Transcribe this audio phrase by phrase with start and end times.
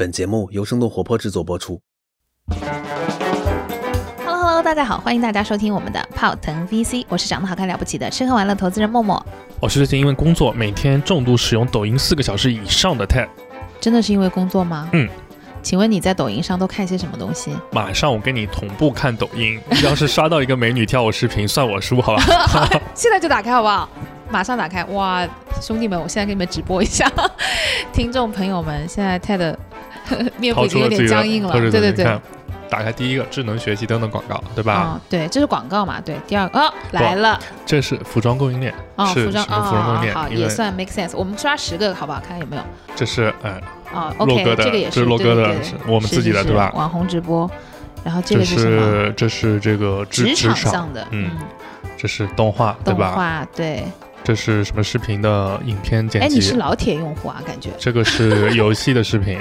[0.00, 1.78] 本节目由生动活泼制作播出。
[4.24, 9.22] Hello Hello，大家好，欢迎大家收听我们的泡腾 VC，我是长得好看了不起的吃喝玩乐投资人默默。
[9.60, 13.28] 我是最近因为工作每天重度使用抖音四个小时以上的 Ted。
[13.78, 14.88] 真的是因为工作吗？
[14.94, 15.06] 嗯。
[15.62, 17.54] 请问你在抖音上都看些什么东西？
[17.70, 22.22] 马上我跟你同步看抖音，要是刷到一个美女跳舞视频，算我输，好吧？
[22.96, 23.86] 现在就打开好不好？
[24.30, 24.82] 马上打开！
[24.84, 25.28] 哇，
[25.60, 27.12] 兄弟们，我现在给你们直播一下，
[27.92, 29.56] 听众朋友们，现在 Ted
[30.38, 31.52] 面部已经有点僵硬了。
[31.52, 32.20] 对对对。
[32.68, 34.94] 打开第一个智能学习灯的广告，对吧？
[34.94, 36.00] 哦，对，这是广告嘛？
[36.00, 40.14] 对，第二个哦来了，这是服装供应链，哦，是服装服装供应链？
[40.14, 41.16] 好，也算 make sense。
[41.16, 42.20] 我们刷十个好不好？
[42.20, 42.62] 看看有没有。
[42.94, 43.60] 这是哎，
[43.92, 46.70] 哦洛哥，OK，的，这个也这是洛哥的，是我们自己的，对吧？
[46.76, 47.50] 网红直播，
[48.04, 48.44] 然后这这个？
[48.44, 51.28] 是这是这个职场上的，嗯，
[51.96, 53.08] 这是动画，对吧？
[53.08, 53.82] 动画对。
[54.22, 56.28] 这是什么视频的影片剪辑？
[56.28, 57.42] 哎，你是老铁用户啊？
[57.44, 59.40] 感觉这个是游戏的视频。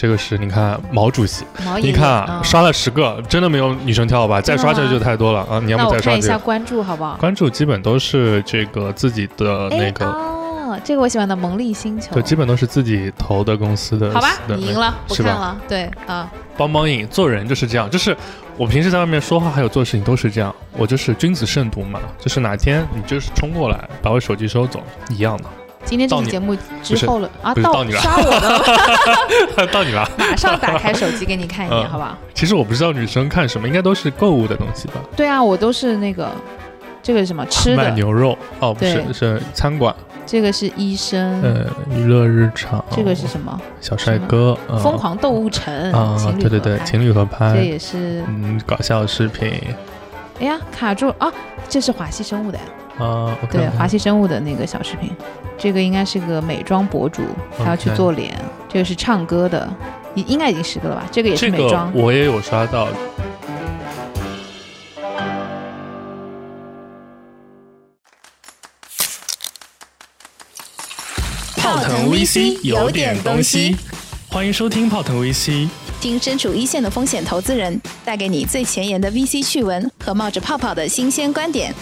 [0.00, 4.40] 这个是你看毛主席，毛你看、啊、刷了十个，真的没有女生跳吧？
[4.40, 5.60] 再刷下去就太多了啊！
[5.62, 7.18] 你要不再刷、一下关注好不好？
[7.20, 14.10] 关注基本都是这个自己的那个哦，这个我喜欢的蒙力星球，对，基本都是自己投的公司的。
[14.10, 15.54] 好吧，你赢了，不看了。
[15.68, 18.16] 对啊，帮帮硬，做人就是这样，就是
[18.56, 25.44] 我平时在外面说话还有做事情都是这样，我就是君子慎独嘛，就是哪天你就是冲过来把我手机收走一样的。
[25.84, 32.16] 今天这个节目之后了啊，到你了，刷我的， 到你了，马上打开手机给你看一眼，嗯、好不好？
[32.34, 34.94] 其实我不知道女生看什么，应该都是购物的东西吧？
[35.16, 36.30] 对啊，我都是那个，
[37.02, 37.76] 这个是什么吃的？
[37.76, 39.94] 卖牛肉哦，不是，是餐馆。
[40.26, 42.84] 这个是医生，呃，娱乐日常。
[42.94, 43.60] 这个是什么？
[43.80, 49.52] 小帅哥，疯狂动物城啊，对对对，情侣合拍，这也是嗯，搞笑视频。
[50.38, 51.32] 哎呀，卡住啊！
[51.68, 52.64] 这是华西生物的啊，
[53.50, 55.10] 对，华西生物的那个小视频，
[55.56, 57.22] 这个应该是个美妆博主，
[57.58, 58.34] 他要去做脸。
[58.68, 59.68] 这个是唱歌的，
[60.14, 61.06] 应应该已经十个了吧？
[61.10, 62.88] 这个也是美妆，我也有刷到。
[71.56, 73.76] 泡腾 VC 有点东西，
[74.30, 75.68] 欢迎收听泡腾 VC。
[76.00, 81.74] 听身处一线的风险投资人带给你最前沿的 VC 趣闻和冒着泡泡的新鲜观点。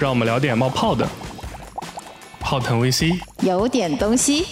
[0.00, 1.06] 让我们聊点冒泡的。
[2.40, 4.46] 泡腾 VC 有点东西。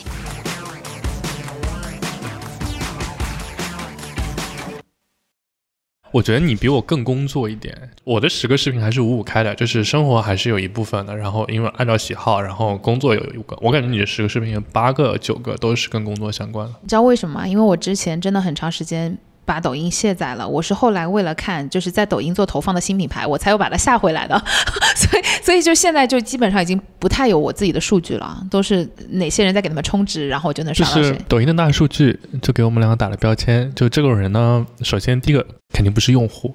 [6.10, 7.90] 我觉得你比我更工作一点。
[8.04, 11.16] 我的十个视频还是五五开的，就是生活还是有一部分的。
[11.16, 13.56] 然后因为按照喜好，然后工作有一个。
[13.62, 16.74] 我感觉你的十个视频有八个、九个都是跟工作相关的。
[16.82, 17.48] 你知道为什么吗？
[17.48, 19.16] 因为我之前真的很长时间。
[19.48, 24.38] 把抖音卸载了，我是后来为了看就是在抖音做投放的新品牌，我才又把它下回来的，
[24.94, 31.02] 所以所以就现在就基本上已经不太有我自己的数据了，都是哪些人在给他们充值，然后我就能刷到谁。
[31.02, 36.54] 就是抖音的大数据就给我们两个打了标签，就这种人呢，首先第一个肯定不是用户。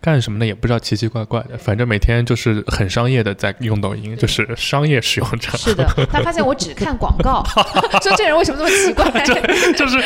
[0.00, 0.46] 干什么呢？
[0.46, 5.50] 也不知道奇奇怪怪的，反正每天就是很商业的在用抖音，就是商业使用者。
[5.58, 7.44] 是的，他发现我只看广告，
[8.00, 9.10] 说这人为什么这么奇怪？
[9.74, 10.00] 就是，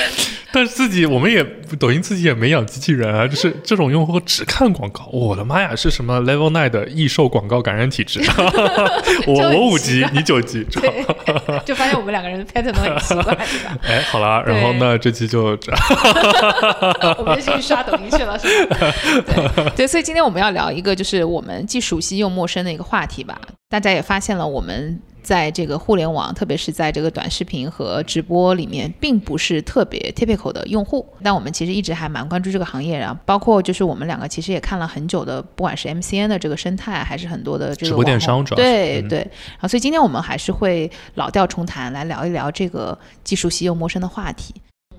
[0.50, 1.44] 但是自己我们也
[1.78, 5.06] 抖音自己也没养机器人啊，就是这种用户只看广告。
[5.12, 8.20] 我的妈呀，是什么 Level Nine 的易受广告感染体质？
[9.26, 10.66] 我我五级，你九级，
[11.66, 13.36] 就发现我们两个人 pattern 都很奇怪？
[13.82, 15.70] 哎，好了，然后呢，这期就这，
[17.18, 18.92] 我们就继续刷抖音去了，是吧？
[19.76, 19.81] 对。
[19.82, 23.40] 对，所以今天我们要聊一个就是我们既熟悉又陌生的一个话题吧。
[23.68, 31.04] 大家也发现了，我们在这个互联网，特别是在这个短视频和直播里面，并不是特别 typical 的用户。
[31.20, 39.18] 但我们其实一直还蛮关注这个行业，然后包括就是我们两个其实也看了很久的，不管是 MCN 的这个生态，还是很多的这个直播电商，主要对、嗯、对。
[39.18, 44.54] 然后所以今天我们还是会老调重弹，来聊一聊这个既熟悉又陌生的话题。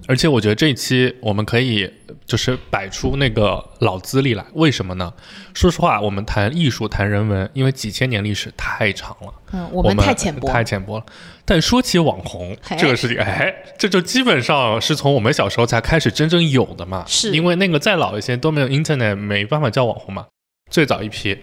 [0.07, 1.89] 而且我觉得这一期我们可以
[2.25, 5.13] 就是摆出那个老资历来，为什么呢？
[5.53, 11.05] 说实话，我们谈艺术、谈人文，因为几千年历史太长了，嗯，我们太浅薄，太浅薄了。
[11.45, 20.27] 但说起网红这个事情，哎，这就基本上是从我们小时候才开始真正有的嘛，是因为那个再老一些都没有 internet，没办法叫网红嘛。
[20.69, 21.37] 最早一批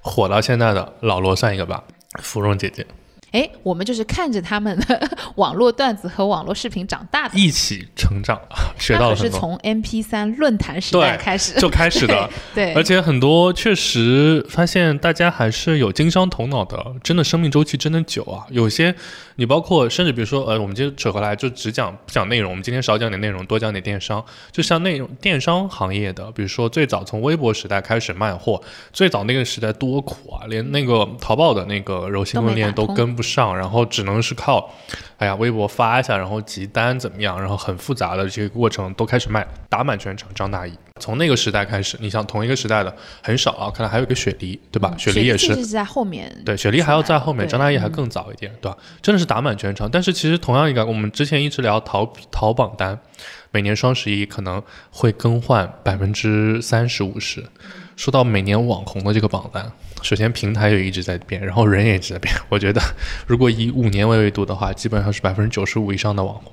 [0.00, 1.82] 火到现在的老罗算一个吧，
[2.22, 2.86] 芙蓉姐姐。
[3.32, 8.40] 哎，我们就是看着他们的 网络段子和网络视频长大的，一起成长，
[8.78, 9.24] 学到了很多。
[9.24, 18.46] 是从 MP 三论坛时代开始 就开始的，对，而且很多确实发现大家还是有经商头脑的，真的生命周期真的久啊。
[18.50, 18.94] 有些
[19.36, 24.24] 你包括甚至比如说，呃，我们今天扯回来就只讲不讲内容，我们今天少讲点内容，多讲点电商。
[24.50, 28.60] 就像内容电商行业的，比如说最早从微博时代开始卖货，
[28.92, 34.70] 最早那个时代多苦啊，连那个淘宝的那个柔性供应链都跟不上，然后只能是靠，
[35.18, 40.26] 哎呀，微博发一下，然后集单怎么样，然后很复杂的这个过程都开始卖，打满全场。
[40.34, 44.94] 张大奕从那个时代开始，你像同一个时代的很少啊，看来还有一个雪梨，对吧？
[44.96, 48.76] 雪梨也是是在后面，对，雪梨还要在后面，张大奕还更早一点，对吧？
[49.02, 49.90] 真的是打满全场。
[49.90, 52.98] 但是其实同样一个，我们之前一直聊淘淘榜单，
[53.50, 57.44] 每年双十一可能会更换百分之三十五十。
[57.96, 59.72] 说到每年网红的这个榜单，
[60.02, 62.34] 首先平台也一直在变，然后人也一直在变。
[62.50, 62.80] 我觉得
[63.26, 66.52] 如果以五年为维度的话，基本上是百分之九十五以上的网红。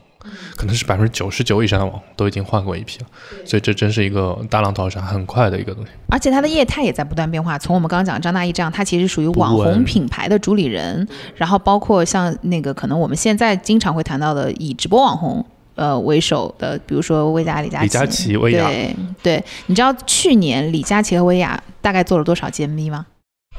[0.56, 3.06] 可能是百分之九十九以上的网红都已经换过一批了，
[3.46, 5.92] 所以这真是一个大浪淘沙很快的一个东西。
[6.10, 7.58] 而且它的业态也在不断变化。
[7.58, 15.46] 从我们刚刚讲张大奕这样，他其实属于网红品牌的主理人，然后包括像那个可能我们现在经常会谈到的以直播网红。
[15.75, 23.08] 呃，为首的，比如说薇娅、李佳琦、李佳琦薇娅对对，你知道去年李佳琦和薇娅大概做了多少 GMV 吗？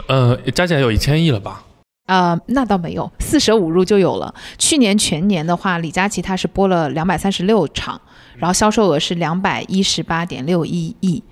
[0.06, 1.64] 呃，加起来有一千亿了吧？
[2.06, 4.34] 呃，那倒没有，四舍五入就有了。
[4.58, 8.00] 去年全年的话，李佳琦他是播了两百三十六场，
[8.36, 11.22] 然后销售额是两百一十八点六一亿。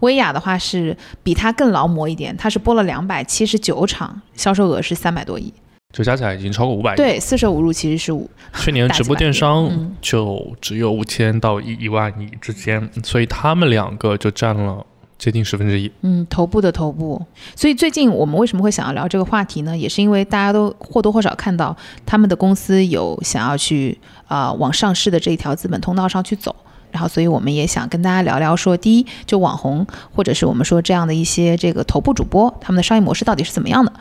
[0.00, 5.52] 薇娅的话是比他更劳模一点，他是播了两百七十九场，销售额是三百多亿。
[5.92, 6.96] 就加起来已经超过五百亿。
[6.96, 8.28] 对，四舍五入其实是五。
[8.56, 14.84] 去年直播电嗯商就只有五千到一一万亿之间，所以他们两个就占了
[15.22, 15.88] 接近十分之一。
[16.00, 17.24] 嗯，头部的头部。
[17.54, 19.78] 所以最近我们为什么会想要聊这个话题呢？
[19.78, 23.96] 也是因为大家都或多或少看到他们的公司有想要去
[24.26, 26.56] 啊、呃往上市的这一条资本通道上去走。
[26.90, 33.92] 然后，所以我们也想跟大家聊聊说，第一，就网红或者是我们说这样的一些这个头部主播，他们的商业模式到底是怎么样的？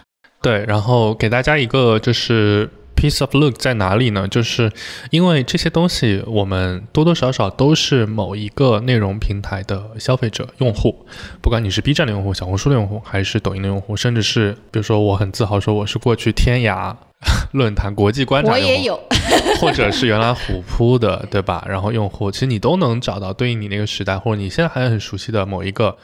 [0.41, 2.68] 对，然后给大家一个就是
[3.01, 4.27] piece of look 在哪里呢？
[4.27, 4.71] 就是
[5.09, 11.07] 因为这些东西，我们多多少少都是某一个内容平台的消费者用户，
[11.42, 16.95] 不管你是 B 站的用户、小红书的用户，还是抖音的用户，甚至是比如说我很自豪说我是过去天涯
[17.53, 19.00] 论坛国际观察用户，我也有，
[19.59, 21.65] 或者是原来虎扑的，对吧？
[21.68, 25.97] 然后用户其实你都能找到对应你那个时代，或者你现在还很熟悉的某一个，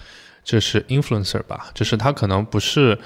[0.44, 2.98] 就是 influencer 吧，就是他可能不是。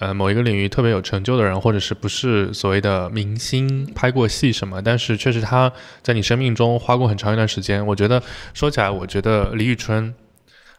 [0.00, 5.70] 呃，某一个领域特别有成就的人，或者是不是所谓的明星，拍过戏什么，但是确实他
[6.02, 7.86] 在你生命中花过很长一段时间。
[7.86, 8.22] 我觉得
[8.54, 10.14] 说起来，我觉得李宇春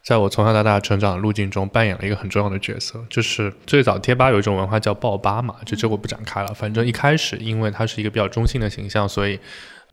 [0.01, 2.99] 在我从小到大成长的路径中扮演了一个很重要的角色。
[3.11, 6.51] 就是最早贴吧有一种文化叫爆吧嘛，就这我不展开了。
[6.55, 9.39] 反正一开始，因为他是一个比较中性的形象，所以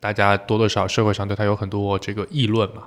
[0.01, 2.85] 大家多多少少社会上对他有很多这个议论嘛。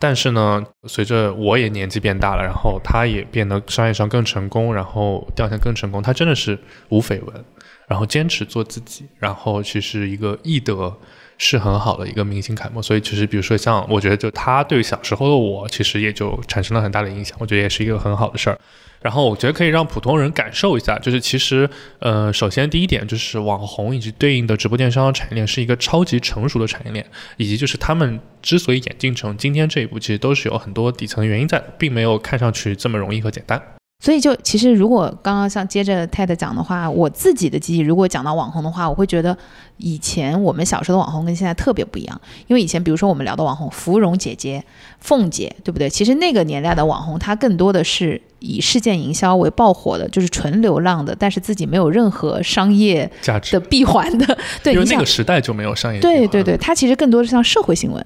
[0.00, 6.58] 但是呢，随着我也年纪变大了，然后他也变得商业上更成功，然后调性更成功，他真的是
[6.88, 7.44] 无绯闻，
[7.86, 10.96] 然后坚持做自己，然后其实一个艺德
[11.36, 12.82] 是很好的一个明星楷模。
[12.82, 18.58] 所以其实比如说像我觉得就他对小时候的我，其实也就产生了很大的影响，我觉得也是一个很好的事儿。
[19.00, 21.68] 然后我觉得可以让普通人感受一下，就是其实，
[22.00, 27.04] 呃，首先第一点就是网红以及对应的直播电商产业链是一个超级成熟的产业链，
[27.38, 33.79] 以及就是他们之所以演进成今天这一步，其实都是有很多底层原因在的，并没有看上去这么容易和简单。
[34.00, 39.36] 所以就其实如果刚刚像接着 TED 讲的话，我自己的记忆，如果讲到网红的话，我会觉得
[39.76, 42.20] 以前我们小时候的网红跟现在特别不一样。
[42.46, 44.64] 因为以前比如说我们聊的网红，芙蓉姐姐、
[45.00, 45.90] 凤姐，对不对？
[45.90, 54.38] 其实那个年代的网红，他更多的是以事件营销为爆火的，就是纯流浪的，但是自己没有任何商业价值的，闭环的。
[54.62, 58.02] 对，因为那个，时代就没有商业闭环对对对，它其实更多的是像社会新闻，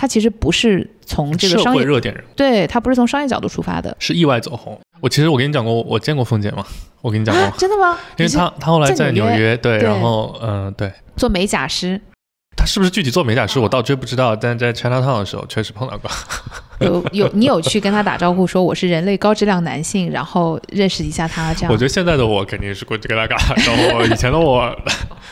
[0.00, 3.94] 它其实不是从这个社商业，会热点人对，它不是从商业角度出发的。
[3.98, 4.80] 是意外走红。
[4.98, 6.64] 我其实我跟你讲过，我见过凤姐嘛，
[7.02, 7.98] 我跟你讲过啊，，真的吗？
[8.16, 10.90] 因为你是她她后来在在纽约，对，对然后嗯、对。
[11.18, 12.00] 做美甲师，
[12.56, 14.34] 他是不是具体做美甲师，我倒真不知道。
[14.34, 16.10] 但在 China Town 的时候，确实碰到过。
[16.80, 24.74] 有有，你有去跟他打招呼，说我是人类高质量男性，然后认识一下他，这样我觉得现在的我肯定是过去跟他打招呼，以前的我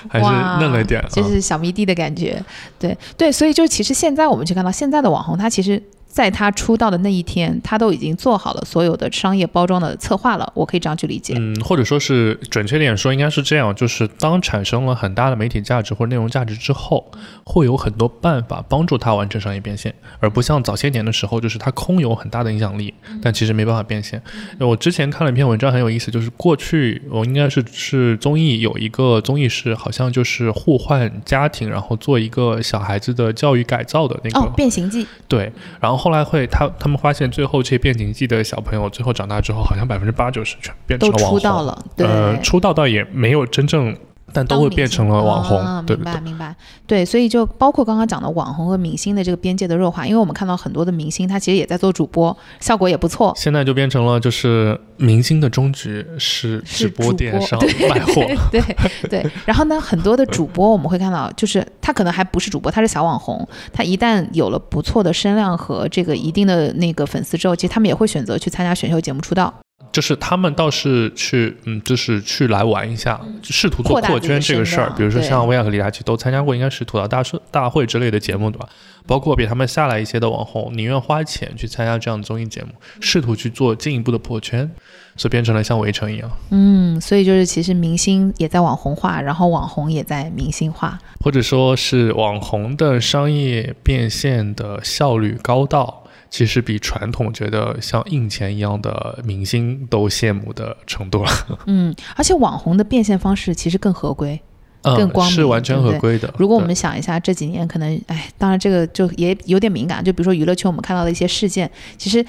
[0.08, 1.00] 还是哇嫩了一点。
[1.00, 2.42] 啊就是小迷弟的感觉。
[2.78, 5.82] 对对，所以就其实现在我们去看到现在的网红，他其实
[6.18, 11.34] 在他出道的那一天，他都已经做好了所有的商业包装的策划了，我可以这样去理解。
[11.38, 17.08] 嗯，或者说是准确点说，应该是这样：就是当产生了很大的媒体价值或者内容价值之后，
[17.44, 24.20] 会有很多办法帮助他完成商业变现，而不像早些年的时候，就是他空有很大的影响力，但其实没办法变现。
[24.58, 41.38] 我之前看了一篇文章，很有意思，就是过去我应该是是综艺有一个综艺是好像就是互换家庭，然后做一个小孩子的教育改造的那个哦，变形记，对，然后后来会他他们发现最后这些变形记的小朋友最后长大之后，好像百分之八九十全变成都了网红。
[41.38, 43.94] 出道了，对，呃，出道倒也没有真正
[44.32, 46.54] 但都会变成了网红，啊、对明白明白。
[46.86, 53.32] 对，所以就包括刚刚讲的网红和明星的这个边界的弱化，因为我们看到很多的明星，他其实也在做主播，效果也不错。
[53.36, 58.62] 现在就变成了就是明星的终局是是直播电商卖货， 对
[59.08, 63.46] 对，然后呢，很多的主播我们会看到，就是他可能还不是主播，他是小网红。
[63.72, 69.52] 他一旦有了不错的声量和这个一定的那个粉丝之后，其实他们也会选择去参加选秀节目出道。
[69.90, 78.68] 就是他们倒是去嗯，就是去来玩一下，试图做扩圈这个事儿比如说像薇娅和李佳琦都参加过，应该是吐槽大社大会之类的节目，对吧？
[79.06, 82.68] 包括比他们下来一些的网红，宁愿花钱去参加这样的综艺节目，
[83.00, 84.70] 试图去做进一步的破圈，
[85.16, 86.30] 所以变成了像围城一样。
[86.50, 90.98] 嗯，所以就是其实明星也在网红化，然后网红也在明星化。
[91.24, 101.30] 或者说是网红的商业变现的效率高到，其实比传统觉得像印钱一样的明星都羡慕的程度了。
[101.66, 104.40] 嗯，而且网红的变现方式其实更合规。
[104.80, 106.32] 更嗯，光明是完全合规的。
[106.38, 110.02] 如果我们想一下这几年，可能哎，当然这个就也有点敏感。
[110.04, 112.24] 就比如说娱乐圈，我们看到的一些事件，其实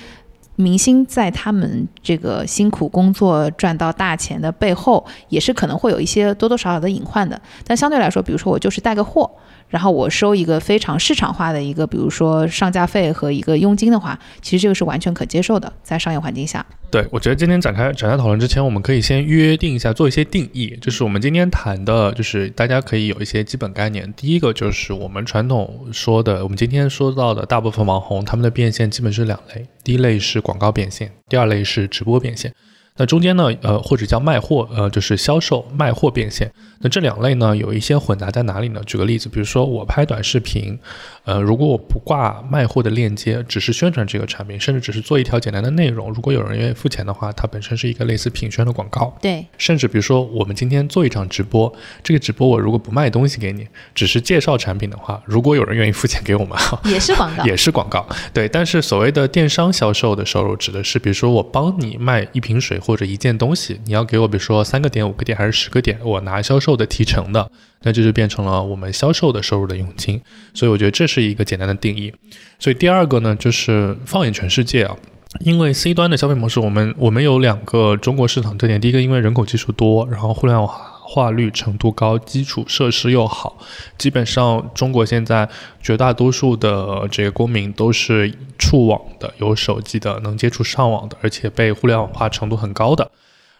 [0.55, 7.39] 明星在他们这个辛苦工作赚到大钱的背后，也是可能会有一些多多少少的隐患的。
[7.65, 9.29] 但相对来说，比如说我就是带个货，
[9.69, 16.65] 然后我收一个非常市场化的一个，比如说上架费和一个佣金的话，其实这个是完全可接受的，在商业环境下。
[16.91, 20.75] 对，我觉得今天展开展开讨论之前，我们可以先约定一下，做一些定义。
[20.81, 24.11] 就是我们今天谈的，就是大家可以有一些基本概念。
[24.13, 32.51] 第一个就是我们传统说的，我们今天说到的大部分网红，他们的变现基本是两类，第一类是广告变现，第二类是直播变现。
[32.99, 36.51] 那中间呢，呃，或者叫卖货，呃，就是销售卖货变现。
[36.81, 38.81] 那这两类呢，有一些混杂在哪里呢？
[38.85, 40.77] 举个例子，比如说我拍短视频，
[41.23, 49.15] 呃，如果我不挂卖货的链接，只是宣传这个产品，甚至只是做一条简单的内容，如果有人愿意付钱的话，它本身是一个类似品宣的广告。
[49.21, 51.71] 对，甚至比如说，我们今天做一场直播，
[52.03, 57.43] 这个直播我如果不卖东西给你，只是介绍产品的话，如果有人愿意付钱给我们，也是广告。
[57.45, 58.07] 也是广告。
[58.33, 67.51] 对，但是所谓的电商销售的收入，指的是比如说我帮你卖一瓶水或者一件东西，你要给我比如说三个点、五个点还是十个点，我拿销售的提成的，
[67.83, 70.21] 那这就变成了我们销售的收入的佣金。
[70.53, 72.13] 所以我觉得这是一个简单的定义。
[72.59, 74.95] 所以第二个呢，就是放眼全世界啊。
[75.41, 78.81] 因为 C 端的消费模式，我们我们有两个中国市场特点。
[78.81, 83.59] 第一个，因为人口基数多，然后互联网化率程度高，基础设施又好，
[83.99, 85.47] 基本上中国现在
[85.83, 93.11] 绝大多数的这个公民都是触网的，有手机的，能接触上网的，而且被互联网化程度很高的。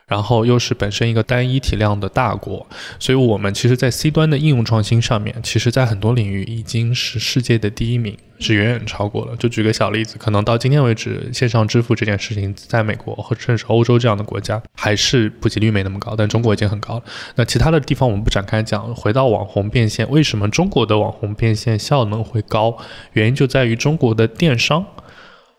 [0.10, 2.68] 然后又是本身一个单一体量的大国，
[3.00, 9.36] 所以我们其实，在 C 端的应用创新上面，其实在很多领域已经是世界的第一名，是远远超过了。
[9.38, 17.04] 就举个小例子，可能到今天为止，线上支付这件事情，在美国或甚至欧洲这样的国家，还是普及率没那么高，但中国已经很高了。
[17.36, 18.80] 那其他的地方我们不展开讲。
[18.96, 22.76] 回到网红变现，为什么中国的网红变现效能会高？
[23.14, 24.84] 原因就在于中国的电商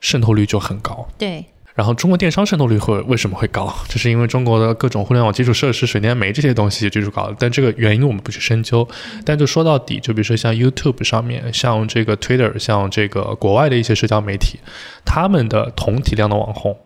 [0.01, 1.07] 渗透率就很高。
[1.17, 1.45] 对，
[1.81, 3.75] 然后中国电商渗透率会为什么会高？
[3.89, 8.87] 这是因为中国的各种互联网基础设施、水电煤这些东西基础高，但这个原因我们不去深究。
[9.25, 14.59] 但就说到底，就比如说像 YouTube 上面，像这个 Twitter，像这个国外的一些社交媒体，
[15.07, 16.77] 他们的同体量的网红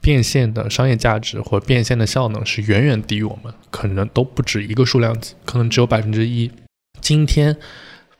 [0.00, 6.52] 变现的商业价值或变现的效能是远远低于我们，可能都不止一个数量级，可能只有百分之一。
[7.00, 7.56] 今天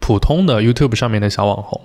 [0.01, 1.81] 普通的 YouTube 上面的小网红。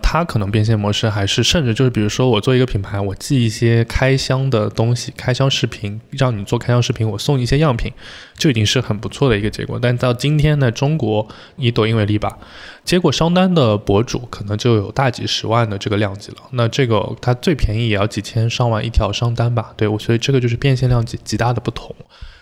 [0.00, 7.92] 它可能变现模式还是，甚至就是比如说我做一个品牌，我寄一些开箱的东西，开箱视频，让你做开箱视频，我送一些样品，
[8.36, 9.78] 就已经是很不错的一个结果。
[9.80, 12.38] 但到今天呢，中国以抖音为例吧，
[12.84, 16.38] 接过商单的博主可能就有大几十万的这个量级了。
[16.52, 19.72] 那这个它最便宜也要几千上万一条商单吧？
[19.76, 21.94] 对，我所以这个就是变现量极极大的不同。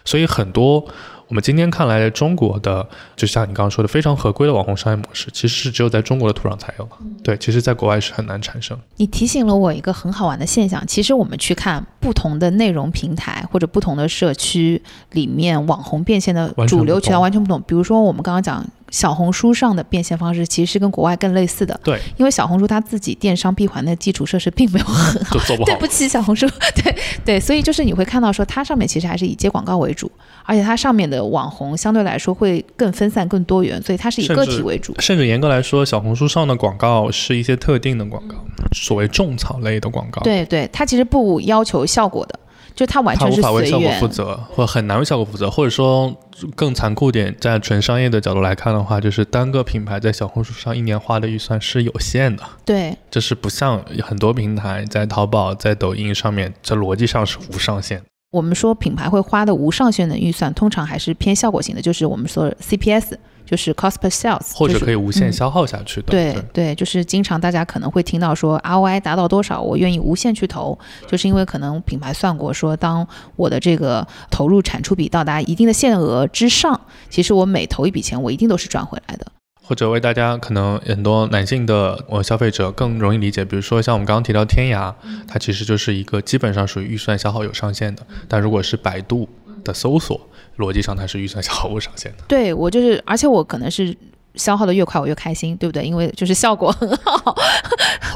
[0.05, 0.87] 所以很多
[1.29, 6.91] 我们今天看来中国的，就像你刚刚说的非常合规的网红商业模式，其实是只有在中国的土壤才有的。
[7.25, 8.79] 对，其实在国外是很难产生。
[8.97, 14.81] 你提醒了我一个很好玩的现象，其实我们去看不同的内容平台或者不同的社区
[15.13, 17.61] 里面网红变现的主流渠道完全不同。
[17.67, 21.79] 比如说我们刚刚讲小红书上的变现方式，其实是跟国外更类似的。
[21.83, 25.87] 对，因为小红书它自己电商闭环的基础设施并没有很好 对不。
[25.87, 30.11] 起，小红书， 对对，所以就是你会看到说，它上面其实还是以接广告为主，
[30.45, 34.95] 而且它上面的网红相对来说会更分散、更多元，所以它是以个体为主。
[35.01, 38.37] 甚至严格来说，小红书上的广告是一些特定的广告，
[38.73, 42.39] 所谓种草类的广告。，对对，它其实不要求效果的，
[42.77, 43.91] 就它完全是随法为效果。
[43.99, 46.15] 负责，或很难为效果负责，或者说
[46.55, 58.03] 更残酷点，在纯商业的角度来看的话，就是单个品牌在小红书上一年花的预算是有限的，对这是不像很多平台在淘宝、在抖音上面，这逻辑上是无上限。
[58.31, 63.15] 我们说品牌会花的无上限的预算，通常还是偏效果型的，就是我们说 CPS，
[63.47, 66.09] 就是 cost per sales，或者可以无限嗯消耗下去的。
[66.09, 79.27] 对对，就是经常大家可能会听到说 ROI 达到多少，我愿意无限去投，就是因为可能品牌算过说，当我的这个投入产出比到达一定的限额之上，其实我每投一笔钱，我一定都是赚回来的。
[79.69, 84.95] 或者为大家可能很多男性的呃消费者更容易理解，比如说像我们刚刚提到天涯，
[85.27, 89.29] 它其实就是一个基本上属于预算消耗有上限的，但如果是百度
[89.67, 90.19] 的搜索，
[90.57, 92.25] 逻辑上它是预算消耗无上限的。
[92.29, 93.95] 对我就是，而且我可能是
[94.37, 95.85] 消耗的越快，我越开心，对不对？
[95.85, 97.35] 因为就是效果很好，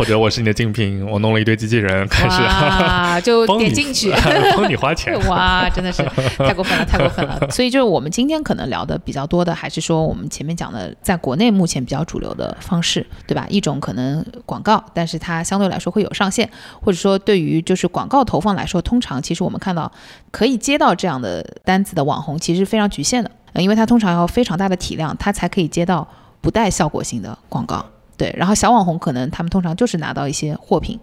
[0.01, 4.11] 或者我是你的竞品，我弄了一堆机器人开始啊， 就点进去。
[4.57, 5.13] 帮你花钱。
[5.29, 6.03] 哇，真的是
[6.39, 7.39] 太过分了，太过分了。
[7.51, 13.45] 所以就是我们今天可能聊的比较多的，还是说我们前面讲的，在国内目前比较主流的方式，对吧？
[13.51, 16.49] 一种可能广告，但是它相对来说会有上限，
[16.81, 19.93] 或者说对于就是广告投放来说，通常其实我们看到
[20.31, 26.09] 可以接到这样的单子的网红，其实非常局限的，呃因为它通常要非常大的体量，它才可以接到
[26.41, 27.85] 不带效果性的广告。
[28.21, 31.01] 对，然后小网红可能他们通常就是拿到一些货品，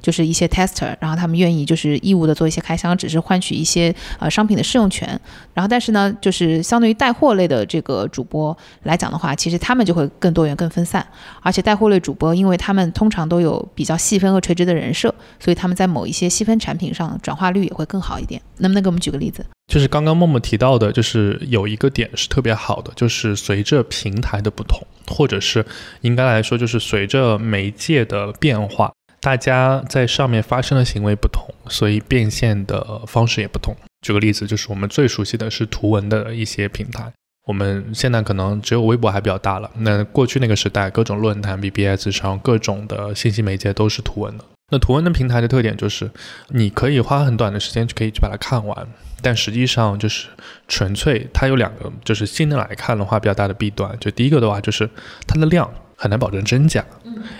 [0.00, 5.08] 就是一些 tester，然后他们愿意就是义务的做一些开箱，只是换取一些呃商品的试用权。
[5.52, 11.04] 然后但是呢，就是相对于带货类的这个主播来讲的话，其实他们就会更多元、更分散。
[11.42, 18.40] 而且带货类主播，因为他们通常都有比较细分和垂直的人设，所以他们在某一些细分产品上转化率也会更好一点。
[18.58, 19.44] 能不能给我们举个例子？
[19.66, 24.80] 就是刚刚默默提到的，就是有一个点是特别好的，就是随着平台的不同，
[25.10, 25.66] 或者是
[26.00, 33.74] 应该来说，就是随着媒介的变化，大家在上面发生的行为不同，所以变现的方式也不同。
[34.00, 37.12] 举个例子，就是我们最熟悉的是图文的一些平台。
[37.46, 39.68] 我们现在可能只有微博还比较大了。
[39.78, 44.44] 那过去那个时代，各种论坛、BBS 上各种的信息媒介都是图文的。
[44.72, 46.08] 那图文的平台的特点就是，
[46.50, 48.86] 你可以花很短的时间就可以去把它看完，
[49.20, 50.28] 但实际上就是
[50.70, 53.94] 纯粹它有两个，就是性能来看的话比较大的弊端。
[53.98, 54.88] 就第一个的话，就是
[55.26, 55.68] 它的量
[56.02, 56.82] 很难保证真假，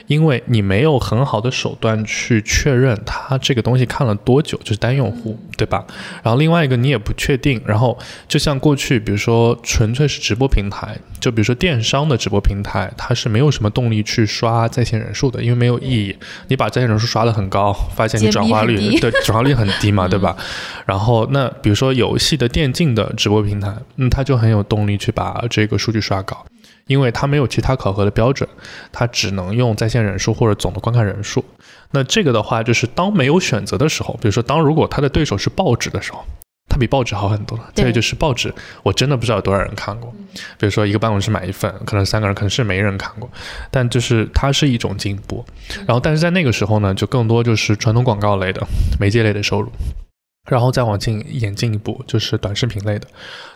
[0.07, 5.83] 因为你没有很好的手段去确认它这个东西看了多久，就是单用户，对吧？
[6.23, 7.99] 然后另外一个你也不确定，然后
[8.29, 16.14] 就像过去，比如说纯粹是直播平台，就比如说电商的直播平台，它是没有什么动力去刷在线人数的，因为没有意义。
[16.49, 20.37] 你把在线人数刷得很高，发现你转化率对转化率很低嘛， 对吧？
[20.84, 26.45] 然后那比如说游戏的电竞的直播平台，嗯，它就很有动力去把这个数据刷高。
[26.86, 28.49] 因为它没有其他考核的标准，
[28.93, 31.45] 它只能用在线人数或者总的观看人数。
[31.93, 36.25] 那这个的话，就是当没有选择的时候，比如说当如果他的对手是报纸的时候，
[36.69, 37.58] 它比报纸好很多。
[37.58, 40.14] 了这个就是报纸，我真的不知道有多少人看过。
[40.56, 43.28] 比如说一个办公室买一份，可能三个人，可能是没人看过，
[43.73, 45.45] 但就是它是一种进步。
[45.84, 48.64] 然后，但是在那个时候呢，就更多就是传统广告类的、
[49.00, 49.69] 媒介类的收入。
[50.49, 53.07] 然后再往进演进一步，就是短视频类的。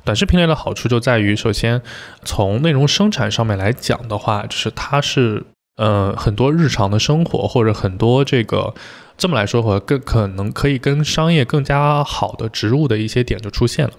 [0.04, 1.80] 短视频类的好处就在于，首先
[2.24, 5.44] 从内容生产上面来讲的话，就是它是
[5.76, 8.74] 呃很多日常的生活或者很多这个
[9.16, 13.92] 这么来说的话，更可能可以跟商业更加好的植入的一些点就出现了。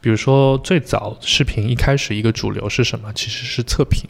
[0.00, 3.12] 比如说最早视频一开始一个主流是什么？
[3.12, 4.08] 其实是测评。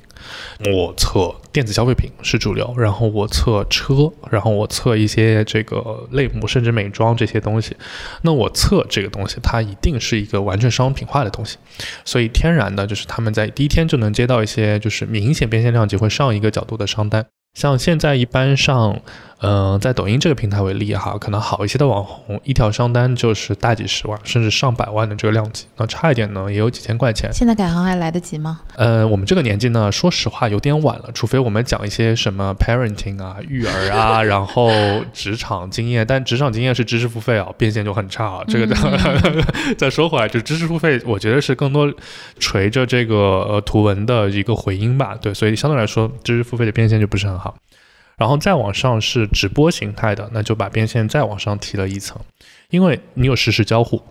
[0.73, 7.75] 我测电子消费品是主流，然后我测车，然后我测一些这个类目，甚至美妆这些东西。
[8.23, 11.57] 那我测这个东西，它一定是一个完全商品化的东西，
[12.05, 17.27] 所以天然的就是他们在第一天就能接到一些就是明显变现量级会上一个角度的商单。
[17.55, 19.01] 像现在一般上，
[19.43, 25.67] 嗯、在抖音这个平台为例哈，可能好一些的网红一条商单就是大几十万，甚至上百万的这个量级。
[25.77, 27.31] 那差一点呢，也有几千块钱。
[27.33, 28.61] 现在改行还来得及吗？
[28.77, 34.71] 呃，我们这个年纪呢，说实话有点晚了，除非我们讲一些什么 parenting 啊、育儿啊， 然后
[35.13, 38.45] 职场经验，但职场经验是知识付费啊，变现就很差啊。
[38.47, 38.77] 这个、
[39.79, 41.91] 再说回来，就知识付费，我觉得是更多
[42.39, 47.55] 垂着这个呃图文的一个回音吧，对，所以相对来说，知识付费的变现就不是很好。
[48.21, 52.21] 然后再往上是直播形态的，那就把变现再往上提了一层，
[52.69, 54.03] 因为你有实时交互，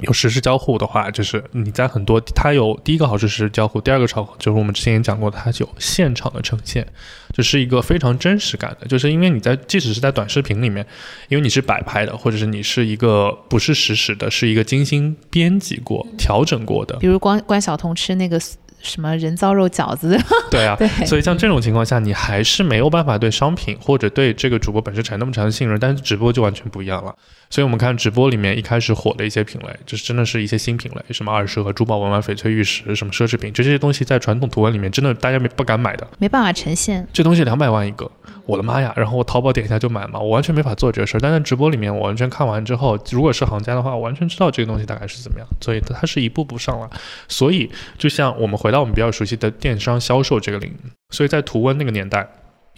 [0.00, 6.84] 有实时交互的话，就是你在很多它有第一个好处是交互，第二个好就是我们之前也讲过，它有现场的呈现，
[7.32, 10.84] 就是一个非常真实感的，就是因为你在即使是在短视频里面，
[11.28, 16.96] 因为你是摆拍的，或者是你是一个不是实时的，是一个精心编辑过、调整过的。
[16.96, 18.40] 比，如关关晓彤吃那个
[18.80, 20.18] 什么人造肉饺子，
[20.50, 27.14] 对啊，对所以像这种情况下，你还是没有办法对商品或者对这个主播本身产生那么强的信任，但是直播就完全不一样了。
[27.50, 36.06] 所以我们看直播里面一开始火的一些品类，就是真的是一些新品类，什么二奢、珠宝、文玩、翡翠、玉石，什么奢侈品，就这些东西在传统图文里面真的大家没不敢买的。
[36.18, 37.06] 没办法呈现。
[37.12, 38.10] 这东西两百万一个，
[38.44, 38.92] 我的妈呀！
[38.96, 41.20] 然后我淘宝点一下就买嘛，我完全没法做这个事儿。
[41.20, 46.88] 但在直播里面，我完全看完之后，如果是行家的话，我完全知道这个东西大概是怎么样，所以它是一步步上来。
[47.28, 52.28] 所以就像我们回回到我们比较熟悉的电商销售这个领域，所以在图文那个年代。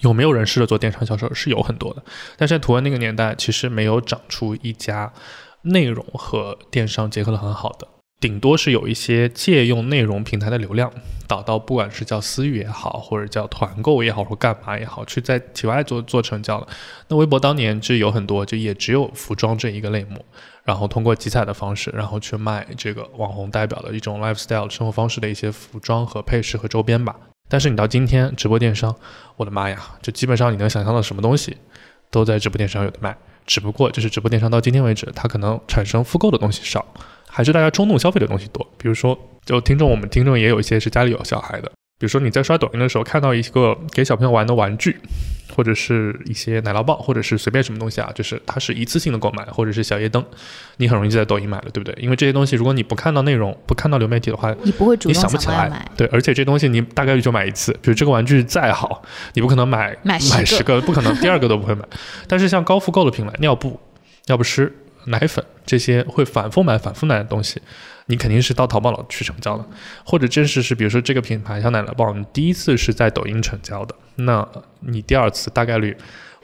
[0.03, 1.35] 有没有人试着做电商销售？
[1.35, 2.03] 是有很多的，
[2.39, 5.13] 但是在图文那个年代，其实没有长出一家
[5.63, 7.87] 内容和电商结合的很好的，
[8.19, 10.91] 顶多是有一些借用内容平台的流量
[11.27, 16.67] 导到，不管是叫私域也好，或者叫团购也好，或干嘛也好，去在体外做做成交了。
[17.09, 20.25] 那微博当年就有很多，就也只有服装这一个类目，
[20.71, 27.17] 然后通过集采的方式，然后去卖这个网红代表的一种 lifestyle 生活方式的一些服装和配饰和周边吧。
[27.49, 28.95] 但是你到今天直播电商，
[29.37, 31.57] 我的妈呀，就基本上你能想象到什么东西，
[32.09, 33.17] 都在直播电商有的卖。
[33.45, 36.87] 只不过就是直播电商到今天为止，它可能产生复购的东西少，
[37.29, 38.65] 还是大家冲动消费的东西多。
[38.79, 44.97] 比如说，就听众我们听众也有一些是家里有小孩的，比如说你在刷抖音的时候看到一个给小朋友玩的玩具，
[45.55, 50.25] 或者是一些奶酪棒，或者是随便什么东西啊，就是它是一次性的购买，或者是小夜灯，
[50.79, 51.95] 你很容易就在抖音买了，对不对？
[52.03, 59.03] 因为这些东西如果你不看到内容，不看到流媒体的话，你不会主你动想不起来对，而且这东西你大概率就买一次，比如这个玩具再好，
[59.35, 61.85] 你不可能买买十个，不可能第二个都不会买。
[62.27, 63.79] 但是像高复购的品牌，尿布、
[64.29, 64.75] 尿不湿、
[65.07, 67.61] 奶粉这些会反复买、反复买的东西，
[68.07, 69.65] 你肯定是到淘宝了去成交的，
[70.05, 74.47] 或者真实是比如说这个品牌像奶酪棒，你第一次是在抖音成交的，那
[74.81, 75.97] 你第二次大概率。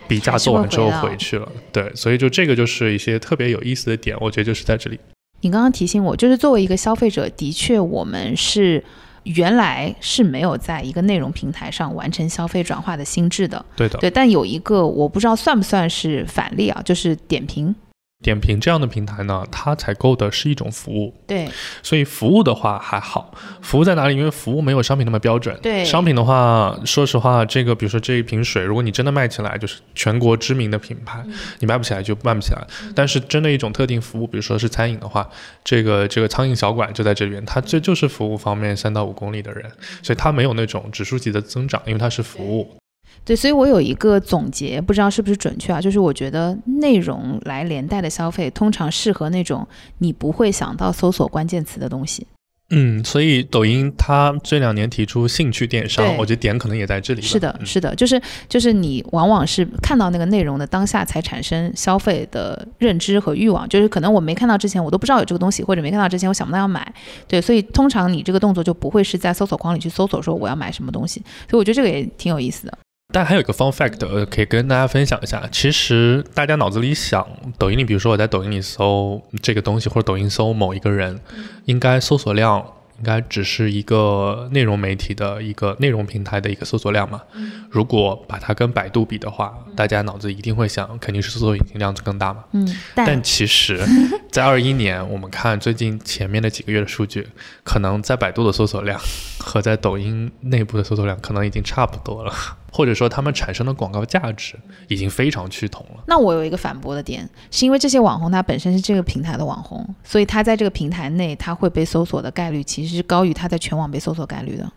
[0.08, 5.00] 比价做完之后回去了，对，所以就这个就是一些特别有意思的点，我觉得就是在这里。
[5.40, 8.84] 你刚刚提醒我，就是作为一个消费者，的确我们是
[9.24, 13.64] 原来是没有在一个内容平台上完成消费转化的心智的。
[13.74, 17.74] 对的，对，但有一个我不知道算不算是返利啊，就是点评。
[18.22, 21.48] 点评这样的平台呢，它采购的是一种服务，对
[21.82, 23.32] 所以服务的话还好。
[23.60, 24.16] 服务在哪里？
[24.16, 25.56] 因为服务没有商品那么标准。
[25.62, 31.22] 对商品的话，说实话，这个比如说这一瓶水，如果你真的卖起来，就是全国知名的品牌，
[31.58, 32.66] 你卖不起来就卖不起来。
[32.94, 35.28] 但是针对一种特定服务，比如说是餐饮的话，
[35.62, 39.70] 这个这个苍蝇小馆就在这边，它这就是服务方面三到五公里的人，
[40.02, 42.76] 所以它没有那种指数级的增长，因为它是服务。
[43.24, 45.80] 对，所以我有一个总结，不知道是不是准确啊？
[45.80, 49.66] 就是我觉得内容来连带的消费，通常适合那种
[49.98, 52.26] 你不会想到搜索关键词的东西。
[52.70, 57.22] 嗯，所以抖音它这两年提出兴趣电商，我觉得点可能也在这里。
[57.22, 66.92] 是的，嗯是的，就是就是你往往是看到那个内容的当下才产生消费的认知和欲望，就是可能我没看到之前我都不知道有这个东西，或者没看到之前我想不到要买，
[67.28, 72.76] 对，所以通常你这个动作就不会是在搜索框里去搜索说我要买什么东西，所以我觉得这个也挺有意思的。
[73.12, 75.48] 但还有一个 fun fact，呃，可以跟大家分享一下。
[75.50, 81.18] 其实大家脑子里想，抖音里，比如说我在抖音里搜这个东西，或者抖音搜某一个人，
[81.64, 82.62] 应该搜索量
[82.98, 87.22] 应该只是一个内容媒体的一个内容平台的一个搜索量嘛。
[87.70, 92.44] 如果把它跟百度比的话，大家脑子一定会想，肯定是搜索引擎量更大嘛。
[92.52, 93.80] 嗯，但但其实，
[94.30, 97.26] 在二一年，我们看最近前面的几个月的数据，
[97.64, 99.00] 可能在百度的搜索量
[99.38, 102.32] 和在抖音内部的搜索量可能已经差不多了，
[102.72, 104.54] 或者说他们产生的广告价值
[104.88, 106.02] 已经非常趋同了。
[106.06, 114.70] 那我有一个反驳的点，是因为这些网红他本身是这个平台的网红，所以他在这个平台内他会被搜索的概率其实是高于他在全网被搜索概率的。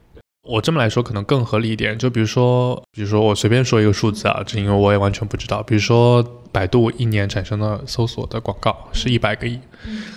[0.47, 5.61] 我这么来说可能更合理一点，就比如说，比如说我随便说一个数字啊，这因为我也完全不知道。
[5.61, 9.59] 比如说，百度一年产生的搜索的广告是一百个亿，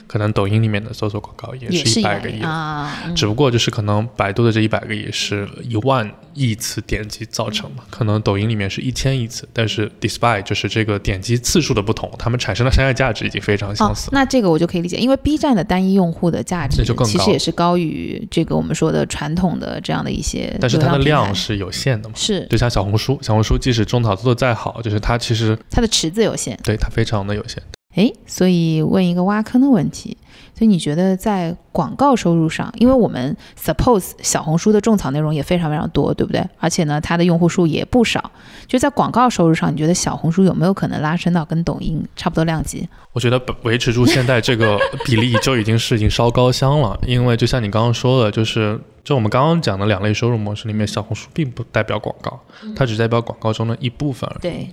[0.06, 2.40] 可能抖音里面的搜索广告也也是一一百个亿。
[2.40, 26.58] 啊，嗯只不过就是可能百度的这一百个亿是一万亿次点击造成的，可能抖音里面是一千亿次，但是 despite 就是这个点击次数的不同，它们产生的商业价值已经非常哦相似。，那这个我就可以理解，因为 B 站的单一用户的价值其实也是高于这个我们说的传统的这样的一些但是它的量是有限的嘛，是就像小红书，小红书即使种草做的再好，就是它其实它的池子有限。
[26.62, 27.62] 对它非常的有限。
[27.94, 30.16] 诶，所以问一个挖坑的问题，
[30.56, 36.42] 所以你觉得在广告收入上，因为我们 suppose 小红书的种草内容也非常非常多，对不对？
[36.58, 38.30] 而且呢，它的用户数也不少。
[38.66, 42.88] 就在广告收入上，你觉得小红书有没有可能拉升到跟抖音差不多量级？
[43.12, 52.40] 我觉得维持住现在这个比例就已经是已经烧高香了，因为就像你刚刚说的，就是就我们刚刚讲的两类收入模式里面，小红书并不代表广告，
[52.76, 54.42] 它只代表广告中的一部分而已。
[54.42, 54.68] 对，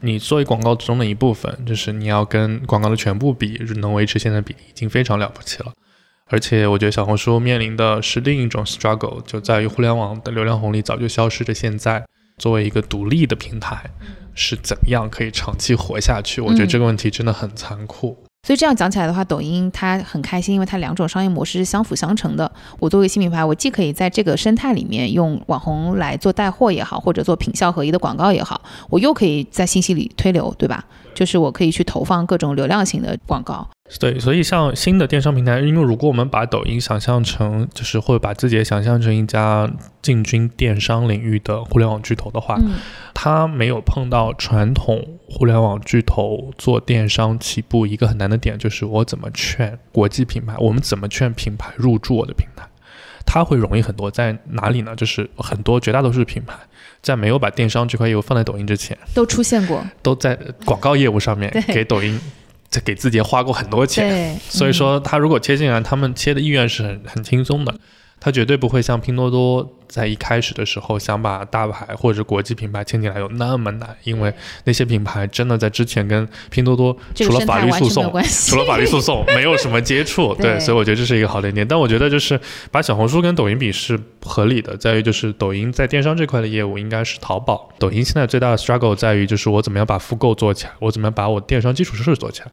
[0.00, 5.72] 你作为广告中的一部分，就是你要跟广告的全部比，能维持现在比例已经非常了不起了。
[6.26, 12.04] 而且我觉得小红书面临的是另一种 struggle，就在于互联网的流量红利早就消失的现在，
[12.38, 13.90] 作为一个独立的平台，
[14.34, 16.40] 是怎么样可以长期活下去？
[16.40, 18.24] 我觉得这个问题真的很残酷。
[18.44, 22.50] 所以这样讲起来的话，抖音它很开心，因为它两种商业模式是相辅相成的。
[22.80, 30.84] 我作为新品牌，我既可以在这个生态里面用网红来做带货也好，或者做品效合一的广告也好，我又可以在信息里推流，对吧？
[31.14, 33.64] 就是我可以去投放各种流量型的广告。
[34.00, 42.72] 对，所以像新的电商平台，因为如果我们把抖音想象成，就是或者把自己也想象成一家进军电商领域的互联网巨头的话，嗯
[43.14, 52.66] 它没有碰到传统互联网巨头做电商起步一个很难的点，就是我怎么劝国际品牌，我们怎么劝品牌入驻我的平台，
[53.24, 54.10] 它会容易很多。
[54.10, 54.96] 在哪里呢？
[54.96, 56.54] 就是很多绝大多数品牌，
[57.02, 62.18] 在没有把电商这块业务放在抖音之前，都出现过，都在广告业务上面给抖音。
[62.72, 67.74] 在给自己花过很多钱，所以说他如果切进来，他们切的意愿是很很轻松的，
[68.24, 74.32] 他绝对不会像拼多多在一开始的时候想把大牌或者国际品牌牵进来有那么难，因为
[74.62, 78.04] 那些品牌真的在之前跟拼多多除了法律诉讼，
[78.46, 81.66] 除了法律诉讼没有什么接触，对 对，所以我觉得这是一个好的一点。
[81.66, 92.52] 但我觉得就是把小红书跟抖音比是不合理的，在于就是抖音在电商这块的业务应该是淘宝，抖音现在最大的 struggle 在于就是我怎么样把复购做起来，我怎么样把我电商基础设施做起来。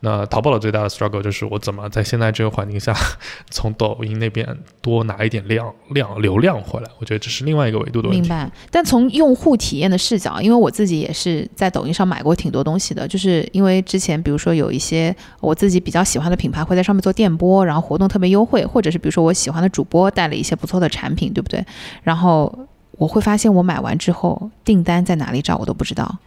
[0.00, 2.94] 那淘宝的最大的 struggle 就是我怎么在现在这个环境下，
[3.50, 4.46] 从抖音那边
[4.80, 6.88] 多拿一点量量流量回来。
[7.00, 8.20] 我觉得这是另外一个维度的问题。
[8.20, 21.64] 明白，但从用户体验的视角，因为我自己也是在抖音上买过挺多东西的，就是因为之前比如说有一些我自己比较喜欢的品牌会在上面做电波，然后活动特别优惠，或者是比如说我喜欢的主播带了一些不错的产品，对不对？
[22.04, 22.56] 然后
[22.92, 26.18] 我会发现我买完之后订单在哪里找我都不知道。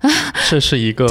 [0.48, 1.06] 这是一个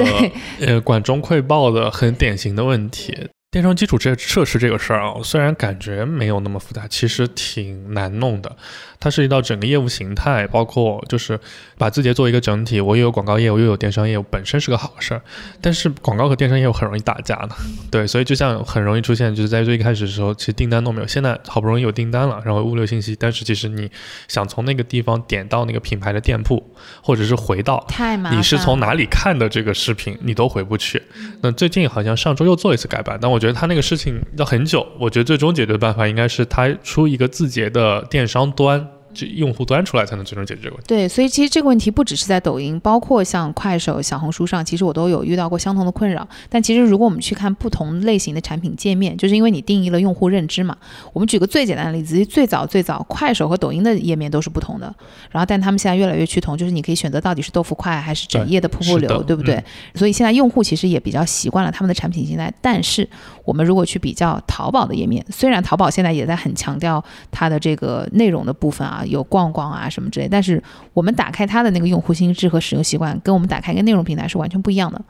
[0.59, 3.29] 呃管中窥豹的很典型的问题。
[3.49, 8.53] 电商基础这设施这个事儿啊，虽然感觉没有那么复杂，其实挺难弄的。
[8.99, 11.39] 它涉及到整个业务形态，包括就是
[11.77, 15.21] 把字节作为一个整体，我又有广告业务，又有电商业务，本身是个好事儿。
[15.61, 17.55] 但是广告和电商业务很容易打架的，
[17.89, 23.89] 对，所以就像很容易出现，就是在最一开始的时候，其实订单都没有，现在好不容易有订单了，然后物流信息，但是其实你
[24.27, 26.61] 想从那个地方点到那个品牌的店铺，
[27.01, 27.87] 或者是回到。
[28.31, 31.01] 你是从哪里看的这个视频，你都回不去。
[31.41, 34.83] 那最近好像上周又做一次改版，但我我觉得他那个事情要很久。
[34.97, 38.83] 我觉得最终解决的办法应该是他出一个字节的电商端，
[39.17, 40.87] 这用户端出来才能最终解决这个问题。
[40.87, 46.27] 对，所以其实这个问题不只是在抖音，包括像快手、小红书上，其实我都有遇到过相同的困扰。
[46.49, 50.77] 但其实如果我们去看不同类型的产品界面，就是因为你定义了用户认知嘛。
[51.13, 54.93] 我们举个最简单的例子，最早最早快手和抖音的页面都是不同的，
[55.31, 59.55] 然后但他们现在越来越趋同，就是你可以选择到底是豆腐块还是整页的瀑布流，对不对？
[59.55, 59.63] 嗯
[59.95, 62.53] 所以现在用户其实也比较习惯了他们的产品形态。
[62.61, 63.07] 但是
[63.45, 70.61] 我们如果去比较淘宝的页面，虽然淘宝现在也在很强调它的这个内容的部分啊，有逛逛啊什么之类，但是
[70.93, 75.01] 我们打开它的那个用户心智和使用习惯，跟我们打开一个内容平台是完全不一样的。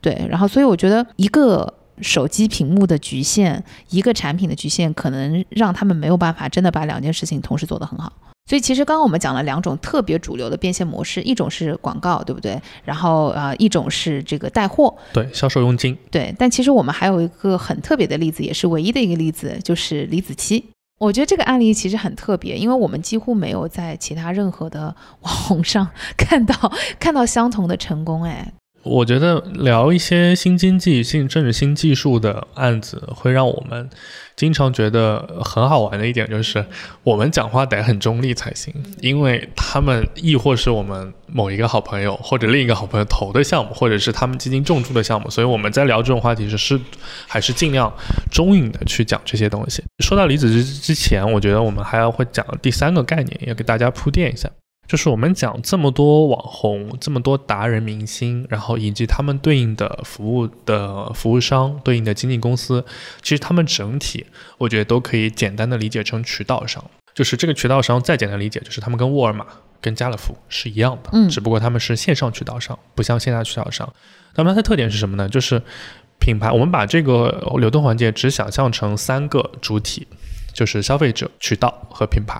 [0.00, 8.12] 对，然后所以我觉得一个手机屏幕的局限，一个产品的局限，可能让他们没有办法真的把两件事情同时做得很好。
[8.48, 12.60] 所以其实刚刚我们讲了两种特别主流的变现模式，一种是广告，对不对？
[12.84, 16.32] 然后呃，一种是这个带货，对，销售佣金，对。
[16.38, 20.62] 但其实我们还有一个很特别的例子，也是唯一的一个例子，就是李子柒。
[20.98, 26.54] 我觉得这个案例其实很特别，因为我们几乎没有在其他任何的 网红上 看到
[26.98, 28.22] 看到相同的成功。
[28.24, 28.52] 哎，
[28.86, 33.90] 我觉得聊一些新经济、新甚至新技术的案子，会让我们
[34.36, 36.64] 经常觉得很好玩的一点就是，
[37.02, 46.80] 我们讲话得很中立才行，因为他们亦或是我们某一个好朋友或者另一个好朋友投的项目，或者是他们基金重注的项目，所以我们在聊这种话题时是
[47.26, 47.92] 还是尽量
[48.30, 49.82] 中允的去讲这些东西。
[50.04, 54.48] 说到离子之之前，我觉得我们还要会讲第三个概念，要给大家铺垫一下。
[54.86, 62.84] 就是我们讲这么多网红、这么多达人明星，然后以及他们对应的服务的服务商、对应的经纪公司，
[63.20, 64.24] 其实他们整体
[64.58, 66.84] 我觉得都可以简单的理解成渠道商。
[67.14, 69.46] 就是这个渠道商再简单理解，就是他们跟沃尔玛、
[69.80, 73.90] 跟家乐福是一样的，嗯只不过他们是线上渠道商，不像线下渠道商。
[74.34, 75.28] 那么它的特点是什么呢？
[75.28, 75.60] 就是
[76.20, 80.06] 品牌，我们把这个流动环节只想象成三个主体，
[80.52, 82.38] 就是消费者、渠道和品牌。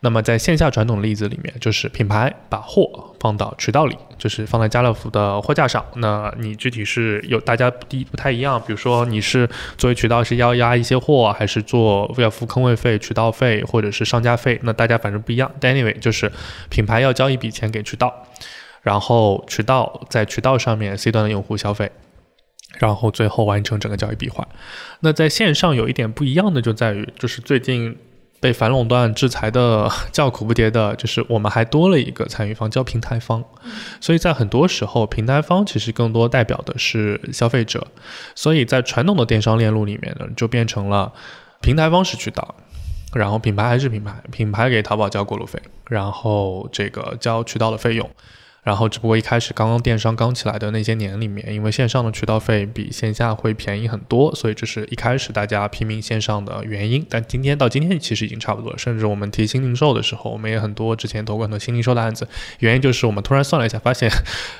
[0.00, 5.84] 那么在线下传统的例子里面，就是品牌把货放到渠道里，就是放在家乐福的货架上。
[5.96, 15.50] 那你具体是有大家不不太一样，比如说你是作为渠道是要压一些货，还是做要付坑位费、渠道费或者是商家费，那大家反正不一样。
[15.58, 16.30] 但 anyway，就是
[16.68, 18.26] 品牌要交一笔钱给渠道，
[18.82, 21.90] 然后渠道在渠道上面 C 端的用户消费。
[22.78, 24.46] 然后最后完成整个交易闭环。
[25.00, 27.96] 那在线上有一点不一样的就在于，就是最近
[28.40, 33.44] 被反垄断制裁的 叫苦不迭的，就是我们还多了一个参与方叫平台方。
[34.00, 37.86] 所以在很多时候，平台方其实更多代表的是消费者。
[38.34, 41.12] 所以在传统的电商链路里面呢，就变成了
[41.60, 42.54] 平台方是渠道。
[43.14, 48.10] 然后品牌还是品牌，品牌给淘宝交过路费，然后这个交渠道的费用，
[48.66, 57.06] 然后只不过一开始刚刚电商刚起来的那些年里面，因为线上的渠道费比线下会便宜很多，所以这是一开始大家拼命线上的原因。
[57.08, 62.26] 但今天到今天其实已经差不多了，甚至我们提新零售的时候，我们也很多之前投过很多新零售的案子，
[62.58, 64.10] 原因就是我们突然算了一下，发现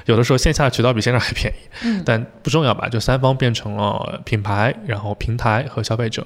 [0.05, 1.57] 有的时候线下渠道比线上还便宜。
[1.83, 2.89] 嗯，但不重要吧？
[2.89, 6.25] 就三方变成了品牌，然后平台和消费者。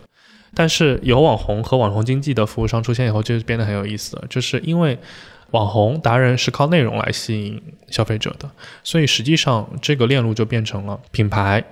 [0.53, 4.25] 但是有网红和网红经济的服务商出现以后，就变得很有意思了。
[4.29, 4.99] 就是因为
[5.51, 8.51] 网红达人是靠内容来吸引消费者的，
[8.83, 11.65] 所以实际上这个链路就变成了品牌。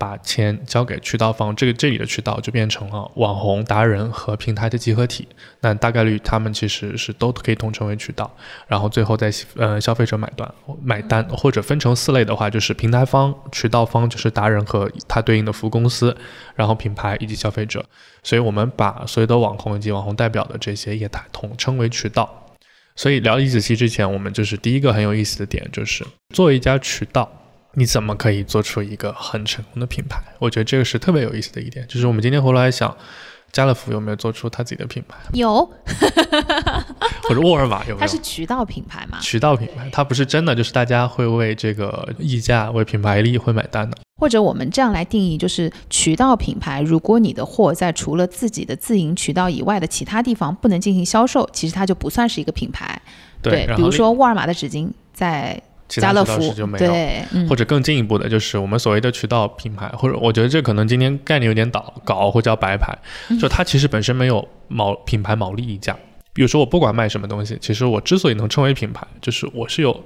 [0.00, 5.26] 把钱交给渠道方，这个这里的渠道就变成了网红达人和平台的集合体。
[5.60, 8.32] 那大概率他们其实是都可以统称为渠道，
[8.68, 10.48] 然后最后再呃消费者买断
[10.80, 16.16] 买单，或者分成四类的话，就是平台方、渠道方就是达人和它对应的服务公司，
[16.54, 17.84] 然后品牌以及消费者。
[18.22, 22.47] 所以我们把所有的网红以及网红代表的这些业态统称为渠道。
[22.98, 27.32] 所以聊李子柒之前，我们就是第一个很有意思的点，就是做一家渠道。
[27.74, 30.20] 你怎么可以做出一个很成功的品牌？
[30.40, 31.86] 我觉得这个是特别有意思的一点。
[31.86, 32.96] 就是我们今天回来想，
[33.52, 35.16] 家乐福有没有做出他自己的品牌？
[35.32, 35.72] 有，
[37.22, 37.98] 或者沃尔玛有没有？
[38.00, 39.18] 它是渠道品牌嘛？
[39.20, 43.96] 渠道品牌，它不是真的，就是大家会为这个溢价、为品牌力会买单的。
[44.20, 53.00] 或者我们这样来定义，就是渠道品牌，如果你的货在除了自己的自营渠道以外的其他地方不能进行销售，其实它就不算是一个品牌。
[53.40, 55.60] 对，比如说沃尔玛的纸巾在。
[55.88, 62.94] 家乐福就没有，或者更进一步的，就是我们所谓的渠道品牌，或者我觉得这可能今天概念有点倒搞，或叫白牌，
[63.40, 65.96] 就它其实本身没有毛品牌毛利溢价。
[66.32, 70.04] 比如说我不管卖什么东西，其实我之所以能称为品牌，就是我是有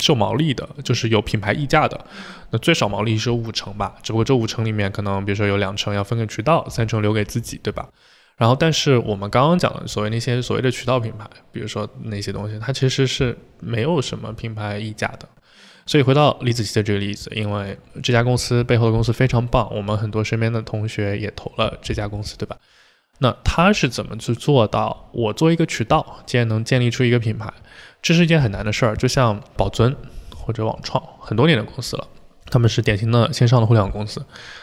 [0.00, 2.06] 受毛利的，就是有品牌溢价的。
[2.50, 7.88] 那最少毛利是有五成吧，只不过这五成里面可能比如说有两成要分给渠道，三成留给自己，对吧？
[8.36, 15.28] 然后，但是我们刚刚讲的所谓那些所谓的渠道品牌，比如说那些东西，它其实是没有什么品牌溢价的。
[15.84, 22.56] 所以回到李子柒的这个例子，因为这家公司背后的公司非常棒，我们很多身边的同学也投了这家公司，对吧？
[23.22, 25.08] 那他是怎么去做到？
[25.12, 27.48] 我做一个渠道，竟然能建立出一个品牌，
[28.02, 28.96] 这是一件很难的事儿。
[28.96, 29.94] 就像宝尊
[30.36, 32.08] 或者网创，很多年的公司了。
[32.50, 34.20] 他们是典型的线上的互联网公司，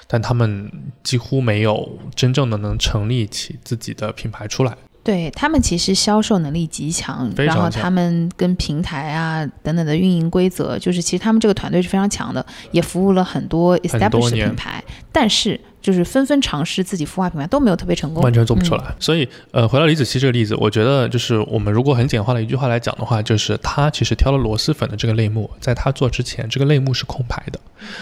[0.08, 0.70] 但他们
[1.02, 4.78] 几乎没有真正的能成立起自己的品牌出来。
[5.02, 15.60] 对他们其实销售能力极强，然后他们跟平台啊等等的运营规则，就是其实他们这个团队是非常强的，也服务了很多 established 品牌，但是。
[15.82, 18.84] 就是纷纷尝试自己孵化品牌都没有特别成功，完全做不出来。
[19.00, 27.60] 所以，呃，回到李子柒这个例子，我觉得就是我们如果很简化的一句话来讲的话，就是他其实挑了螺蛳粉的这个类目，在他做之前，这个类目是空白的。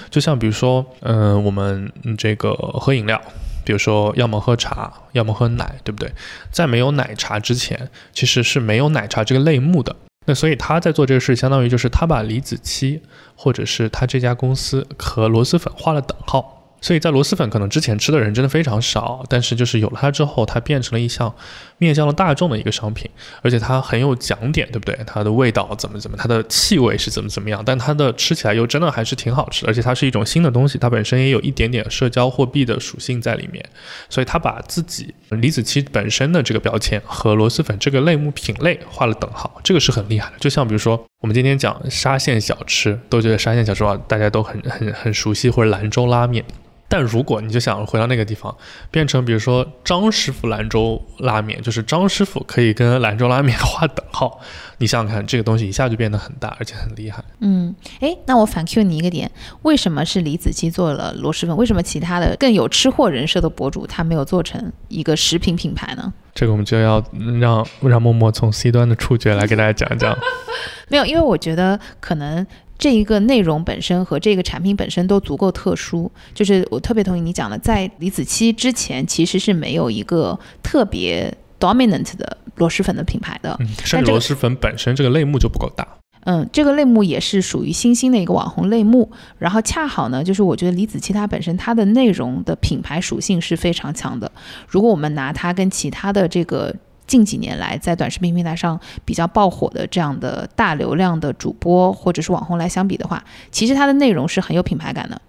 [0.10, 3.22] 就像比如说，嗯，我们这个喝饮料，
[3.63, 6.12] 比如说要么喝茶，要么喝奶，对不对？
[6.52, 9.96] 在没有奶茶之前，其实是没有奶茶这个类目的。
[10.26, 13.00] 那所以他在做这个事，相当于就是他把李子柒
[13.36, 16.57] 或者是他这家公司和螺蛳粉画了等号。
[16.80, 21.34] 所以在螺蛳粉可能之前吃的人真的非常少，但是就是有了它之后，它变成了一项
[21.80, 23.10] 面向了大众的一个商品，
[23.42, 24.98] 而且它很有讲点，对不对？
[25.06, 33.63] 它的味道怎么怎么，它的气味是怎么怎么样，但它的吃起来又真的还是挺好吃，而且它是一种新的东西，它本身也有一点点社交货币的属性在里面，
[34.10, 40.36] 所以它把自己李子柒本身的这个标签和螺蛳粉这个类目品类画了等号，这个是很厉害的。
[40.40, 46.46] 就像比如说我们今天讲沙县小吃，都觉得沙县小吃啊，大家都很很很熟悉，或者兰州拉面。
[46.89, 48.56] 但如果你就想回到那个地方，
[48.89, 54.39] 变成比如说张师傅兰州拉面，就是张师傅可以跟兰州拉面划等号，
[54.78, 57.21] 你想想看，这个东西一下就变得很大，而且很厉害。
[57.39, 59.30] 嗯，哎，那我反 Q 你一个点，
[59.63, 61.58] 为什么是李子柒做了螺蛳粉？
[61.58, 66.13] 为什么其他的更有吃货人设的博主他没有做成一个食品品牌呢？
[66.34, 67.04] 这个我们就要
[67.41, 70.17] 让让默默从 C 端的触觉来给大家讲一讲。
[70.88, 72.47] 没有，因为我觉得可能。
[72.78, 85.88] 这一个内容本身和这个产品本身都足够特殊，就是我特别同意你讲的，在李子柒之前其实是没有一个特别 dominant 的螺蛳粉的品牌的，甚至螺蛳粉本身这个类目就不够大。
[86.26, 89.10] 嗯，这个类目也是属于新兴的一个网红类目，
[89.40, 94.32] 然后恰好呢，就是我觉得李子柒它本身它的内容的品牌属性是非常强的，
[94.68, 96.76] 如果我们拿它跟其他的这个。
[97.08, 105.20] 近几年来，在短视频平台上比较爆火的这样的大流量的主播或者是网红来相比的话，其实它的内容是很有品牌感的。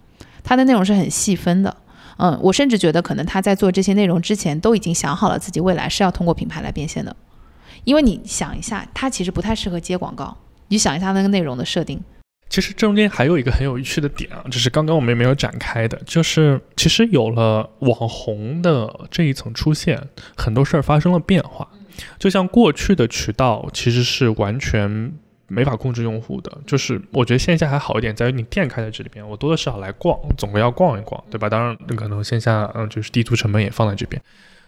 [0.45, 1.77] 它的内容是很细分的。
[2.17, 7.15] 嗯，我甚至觉得可能他在做这些内容之前都已经想好了自己未来是要通过品牌来变现的，
[7.85, 10.37] 因为你想一下，他其实不太适合接广告。
[10.67, 12.03] 你想一下那个内容的设定，
[12.51, 20.03] 其实中间还有一个很有趣的点啊，就是刚刚我们也没有展开的，就是其实有了网红的这一层出现，
[20.37, 21.69] 很多事儿发生了变化。
[22.19, 25.13] 就像过去的渠道其实是完全。
[25.51, 31.49] 没法控制用户的，就是我觉得线下还好一点，在于你店开在这里边，我多多少少来逛，总归要逛一逛，对吧？
[31.49, 34.21] 当然，可能线下，嗯，就是地图成本也放在这边。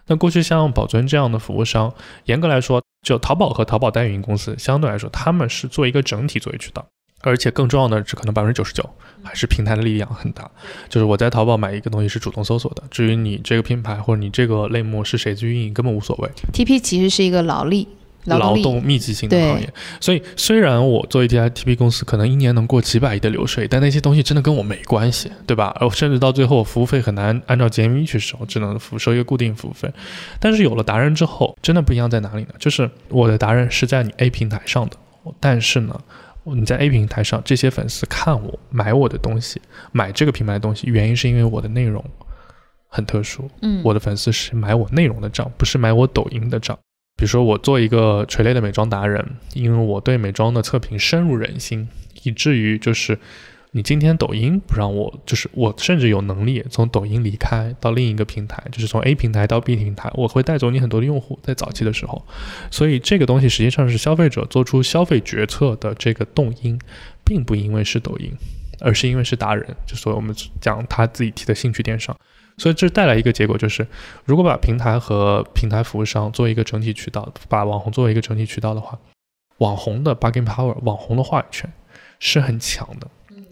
[0.06, 1.92] 那过去像宝尊这样的服务商，
[2.24, 6.86] 严格来说，就淘宝和淘宝代运营公司相对来说，他们是做一个整体作为渠道，
[7.22, 8.88] 而且更重要的是，可能百分之九十九
[9.22, 10.50] 还是平台的力量很大。
[10.88, 16.28] 就是我在淘宝买一个东西是主动搜索的，至于你这个品牌或者你这个类目是谁去运营，根本无所谓。
[16.52, 17.88] TP 其实是一个劳力。
[18.26, 25.74] 劳动密集型的行业，所以虽然我做一家 TP 公司，可能一年能过几百亿的流水，但那些东西真的跟我没关系，对吧？
[25.80, 29.90] 而，甚至到最后，服务费很难按照 GMV 去收，只能付收一个固定服务费。
[30.38, 32.48] 但是有了达人之后，真的不一样在哪里呢？
[32.58, 34.98] 就是我的达人是在你 A 平台上的，
[35.40, 35.98] 但是呢，
[36.44, 39.60] 你在 A 平台上，这些粉丝看我买我的东西，
[39.92, 42.04] 买这个品牌的东西，原因是因为我的内容
[42.88, 43.50] 很特殊。
[43.62, 46.78] 嗯，我的粉丝是买我内容的账，不是买我抖音的账。
[47.16, 49.22] 比如说，我做一个垂类的美妆达人，
[49.52, 51.86] 因为我对美妆的测评深入人心，
[52.22, 53.18] 以至于就是
[53.72, 62.20] 你今天抖音不让我，就是我甚至有能力从抖音离开到另一个平台，就是从 A 平台到 B 平台，我会带走你很多的用户，在早期的时候。
[62.68, 66.76] 所以这个东西实际上是消费者做出消费决策的这个动因，
[67.24, 68.32] 并不因为是抖音，
[68.80, 72.16] 而是因为是达人，就所以我们讲他自己提的兴趣电商。
[72.58, 73.86] 所以这带来一个结果就是，
[74.24, 78.98] 如果把平台和平台服务商做一个整体渠道，把网红作为一个整体渠道的话，
[79.58, 81.72] 网红的 bargaining power，网红的话语权
[82.18, 83.08] 是很强的，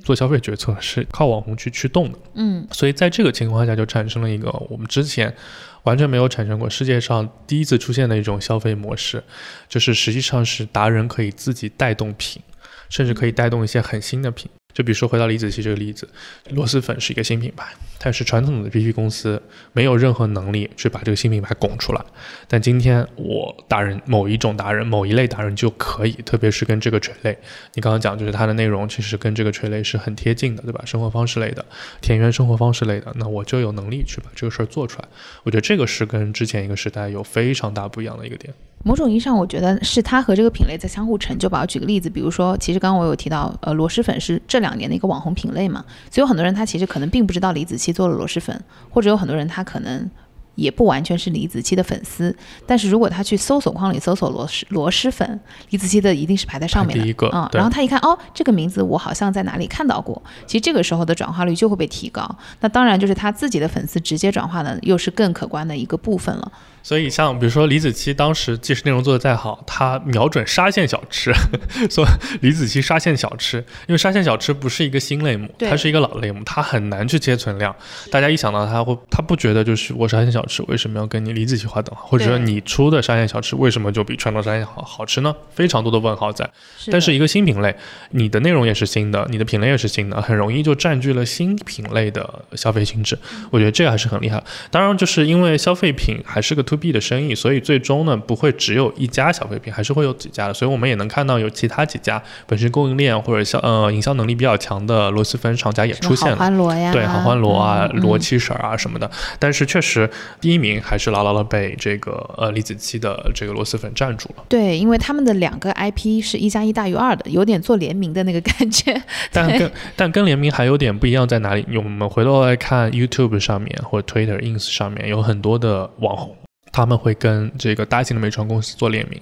[0.09, 2.19] 做消费决策是靠网红去驱动的。
[2.33, 5.35] 嗯，所以在这个情况下就产生了一个我们之前
[5.83, 9.23] 完全没有产生过，世界上第一次出现的一种消费模式，
[9.69, 12.41] 就是实际上是达人可以自己带动品，
[12.89, 14.51] 甚至可以带动一些很新的品。
[14.75, 16.09] 就比如说回到李子柒这个例子，
[16.51, 17.67] 螺蛳粉是一个新品牌。
[18.01, 19.43] 但是传统的 BP 公司
[19.73, 22.05] 没有任何能力去把这个新品牌拱出来，
[22.47, 27.37] 但今天我达人某一种达人某一类达人就可以，特别是跟这个垂类，
[27.75, 30.81] 你刚刚讲就是它的内容其实跟这个垂类是很贴近的，对吧？
[30.85, 31.65] 生活方式类的、
[32.01, 35.09] 田园生活方式类的，那我就有能力去把这个事儿做出来。
[35.43, 38.55] 我觉得这个是跟之前一个时代有非常大不一样的一个点。
[38.85, 41.63] 某种意义上，我觉得是它和这个品类在相互成就吧。
[41.63, 50.11] 我举个例子，比如说，其实刚刚我有提到，呃，螺蛳粉是这两年的一个网红品类嘛，所以有很多人他其实可能并不知道李子柒做了螺蛳粉，或者有很多人他可能。
[50.59, 52.37] 也不完全是李子柒的粉丝，
[52.67, 55.39] 但是如果他去搜索框里搜索螺蛳螺蛳粉，
[55.71, 57.49] 李子柒的一定是排在上面的第一个啊。
[57.53, 62.29] 然后他一看，哦，这个名字我好像在哪里看到过，其实这个时候的转化率就会被提高。
[62.59, 66.51] 那当然就是他自己的粉丝直接转化的，又是更可观的一个部分了。
[66.89, 71.31] 所以像比如说李子柒当时即使内容做的再好，他瞄准沙县小吃，
[71.91, 72.03] 说
[72.41, 77.77] 李子柒沙县小吃，因为沙县小吃不是一个新类目，它是一个老类目，它很难去切存量。
[78.11, 80.39] 大家一想到它会，他不觉得就是我沙县小。
[80.49, 82.07] 吃为什么要跟你李子柒划等号？
[82.07, 85.35] 或者说你出的沙县小吃为什么就比传统沙县好好吃呢？
[85.51, 86.49] 非常多的问号在。
[86.91, 87.77] 但是一个新品类，
[88.13, 93.19] 你的内容也是新的，你的品类也是新的，很容易就占据了新品类的消费心智。
[93.51, 94.43] 我觉得这个还是很厉害。
[94.71, 100.55] 当然，就是因为消费品还是个 to B 的生意，所以最终呢不会只有一家消费品，还是会有几家的。
[100.55, 106.37] 所以我们也能看到有其他几家本身供应链或者销呃营销能力比较强的螺蛳粉厂家也出现了。
[106.37, 109.11] 好欢螺呀，对，好欢螺啊，螺七婶啊什么的。
[109.39, 110.09] 但是确实。
[110.41, 114.45] 第一名还是牢牢的被这个呃李子柒的这个螺蛳粉占住了。
[114.49, 119.03] 对，因为他们的两个 IP 是一加一大于二的，有点做联名的那个感觉。
[119.33, 121.67] 但跟 但跟联名还有点不一样在哪里？
[121.77, 126.37] 我们回头来看 YouTube 上面或者 Twitter、Ins 上面有很多的网红，
[126.73, 129.21] 他们会跟这个大型的美妆公司做联名。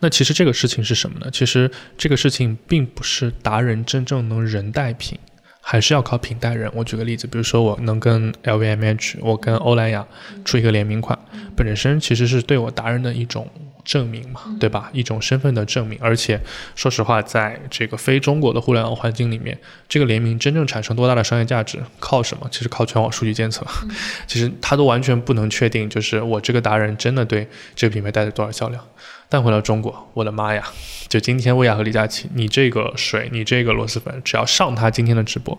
[0.00, 1.28] 那其实这个事情是什么呢？
[1.32, 5.18] 其实这个事情并不是达人真正能人带品。
[5.60, 6.70] 还是要靠品带人。
[6.74, 10.06] 我举个例子，比如说我能跟 LVMH，我跟欧莱雅
[10.44, 11.18] 出一个联名款，
[11.56, 13.48] 本身其实是对我达人的一种
[13.84, 14.90] 证明嘛，对吧？
[14.92, 15.98] 一种身份的证明。
[16.00, 16.40] 而且
[16.74, 22.48] 说实话，在这个非中国的互联网环境里面，这个联名真正产生多大的商业价值，靠什么？
[22.50, 23.66] 其实靠全网数据监测。
[24.26, 28.82] 其实他都完全不能确定，就是我这个达人真的对这个品牌带来多少销量。
[29.28, 30.64] 但回到中国，我的妈呀！
[31.08, 35.58] 就今天，薇娅和李佳琦，你这个水，你这个螺蛳粉，只要上他今天的直播，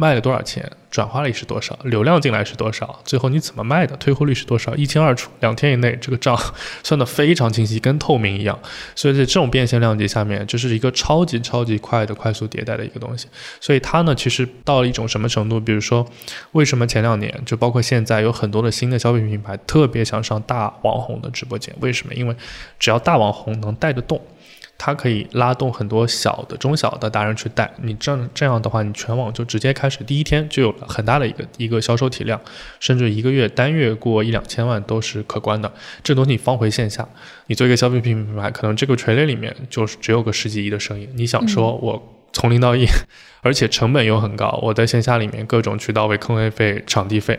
[0.00, 6.34] 卖了多少钱，转化率是多少，流量进来是多少，最后你怎么卖的，退货率是多少，一清二楚，两天以内这个账
[6.82, 8.58] 算得非常清晰，跟透明一样。
[8.96, 13.26] 所以在这种变现量级下面，就是一个超级超级快的快速迭代的一个东西。
[13.60, 15.60] 所以它呢，其实到了一种什么程度？
[15.60, 16.06] 比如说，
[16.52, 21.76] 为什么前两年就包括现在有很多的新的消费品品牌特别想上大网红的直播间？
[21.80, 22.14] 为什么？
[22.14, 22.34] 因为
[22.78, 24.18] 只要大网红能带得动。
[24.82, 32.40] 它可以拉动很多小的、中小的达人去带你，这样这样的话，你全网就直接开始，第一天就有了很大的一个一个销售体量，
[32.78, 35.70] 甚至一个月单月过一两千万都是可观的。
[36.02, 37.06] 这东西你放回线下，
[37.48, 41.06] 你做一个消费品品牌，可能这个垂类里面就是只有个十几亿的生意。
[41.14, 42.86] 你想说我从零到一，
[43.42, 47.38] 而且成本又很高，我在线下里面各种渠道费、坑位费、场地费。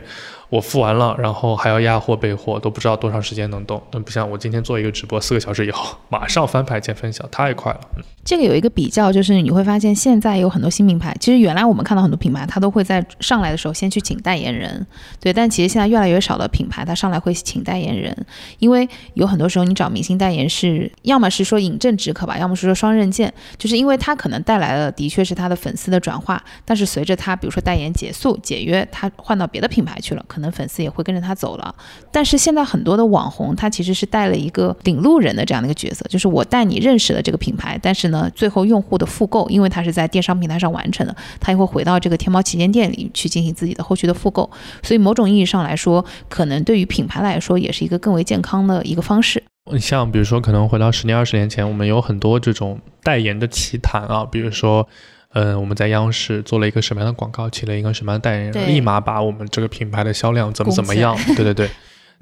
[0.52, 3.82] 我付完了，然后还要压货备货，都不知道多长时间能动。
[3.90, 7.80] 那不像我今天做一个直播，四个小时以后马上翻牌见分晓，太快了。
[8.22, 14.86] 这个有一个比较，就是你会发现现在有很多新品牌，其实原来我们看到很多品牌，它都会在上来的时候先去请代言人，
[15.18, 15.32] 对。
[15.32, 18.14] 但其实现在越来越少的品牌，它上来会请代言人，
[18.58, 30.41] 因为有很多时候你找明星代言是，要么是说饮鸩止渴吧，要么是说双刃剑，就是因为他可能带来的的确是他的粉丝的转化，但是随着他比如说代言结束解约，他换到别的品牌去了，可能。
[30.42, 31.72] 可能粉丝也会跟着他走了，
[32.10, 44.50] 但是现在很多的网红，他其实是带了一个领路人的这样的一个角色，就是我带你认识了这个品牌，但是呢，最后用户的复购，因为他是在电商平台上完成的，他也会回到这个天猫旗舰店里去进行自己的后续的复购，
[44.82, 49.40] 所以某种意义上来说，可能对于品牌来说，也是一个更为健康的一个方式。
[49.78, 54.88] 像比如说，可能回到十年、二十年前，我们有很多这种代言的奇谈啊，比如说。
[55.34, 61.16] 嗯，我们在央视做了一个什么样的广告，请了一个什么样的代言人，立马把我们这个品牌的销量怎么怎么样？
[61.36, 61.70] 对对对。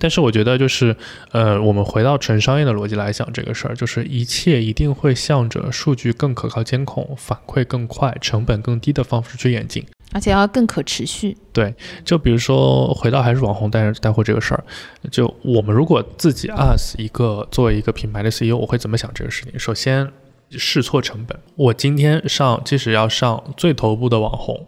[0.03, 0.97] 但是我觉得就是，
[1.33, 11.37] 呃，我们回到纯商业的逻辑来想这个事儿，就是一切一定会向着数据更可靠监控、反馈更快、成本更低的方式去演进，而且要更可持续。
[11.53, 14.65] 对，就比如说回到还是网红带带货这个事儿，
[15.11, 19.59] 就我们如果自己 as 一个作为一个品牌的 CEO，我会怎么想这个事情？
[19.59, 20.11] 首先。
[20.59, 24.67] 试错成本，我今天上，即使要上最头部的网红，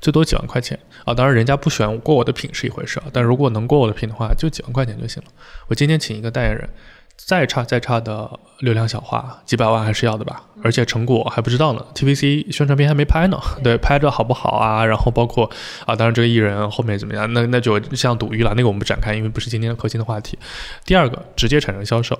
[0.00, 1.14] 最多几万块钱啊！
[1.14, 5.28] 当然，人家不选过我的品是一回事啊，但如果能过我的品的话，就几万块钱就行了。
[5.68, 6.68] 我今天请一个代言人，
[7.16, 8.28] 再差再差的
[8.60, 10.42] 流量小花，几百万还是要的吧？
[10.62, 14.84] 而且成果还不知道呢，TVC 宣传片还没拍呢，对，拍着好不好啊？
[14.84, 15.50] 然后包括
[15.86, 20.38] 啊，当然这个艺人后面怎么样，那那就像赌鱼了，那个我们不展开，因为不是今天核心的话题。
[20.84, 22.18] 第二个，直接产生销售。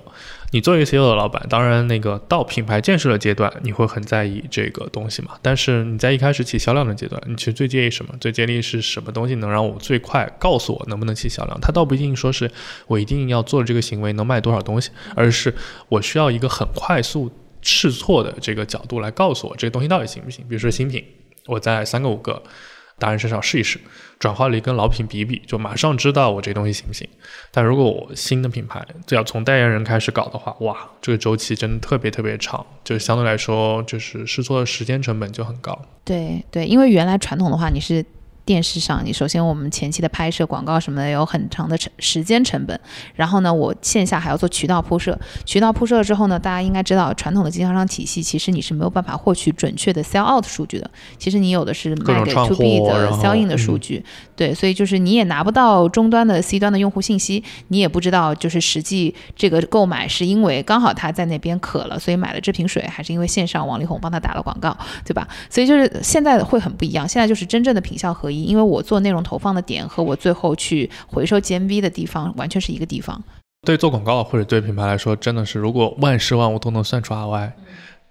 [0.53, 5.31] 你作为一个 CEO 的老板，当然那个到品牌建设的阶段，你会很在意这个东西嘛。
[5.41, 8.13] 但是你在一开始起销量的阶段，你其实最介意什么？
[8.21, 11.59] 最介意是什么东西能让我最快告诉我能不能起销量？
[11.59, 12.49] 它倒不一定说是
[12.85, 15.51] 我一定要做这个行为能卖多少东西，而是
[15.89, 17.31] 我需要一个很快速
[17.63, 20.45] 试错的这个角度来告诉我这个东西到底行不行。
[20.47, 21.03] 比如说新品，
[21.47, 22.43] 我在三个五个。
[22.99, 23.79] 达人身上试一试，
[24.19, 27.07] 转化率跟老品比比，就马上知道我这东西行不行。
[27.51, 35.77] 但如果我新的品牌就要从代言人开始搞的话，哇，这个周期真的特别特别长，就相对来说就是试错的时间成本就很高。
[36.03, 38.05] 对对，因为原来传统的话你是。
[38.45, 42.77] 电视上，你首先我们前期的拍摄广告什么的有很长的成时间成本，
[43.15, 54.03] 然后呢，我线下还要做渠道铺设，渠道铺设了之后呢，大家应该知道传统的经销商体系其实你是没有办法获取准确的 sell out 数据的，其实你有的是卖给 to B 的 sell in 的数据，
[54.35, 65.25] 对，所以就是你也拿不到终端的 C 端的用户信息，你也不知道就是实际这个购买是因为刚好他在那边渴了，所以买了这瓶水，还是因为线上王力宏帮他打了广告，对吧？
[65.49, 68.32] 所以就是现在会很不一样，现在就是真正的品效合。
[68.41, 73.21] 因为我做内容投放的点和我最后去回收 GMV 的地方完全是一个地方。
[73.65, 77.51] 对做广告或者对品牌来说，真的是如果万事万物都能算出 ROI，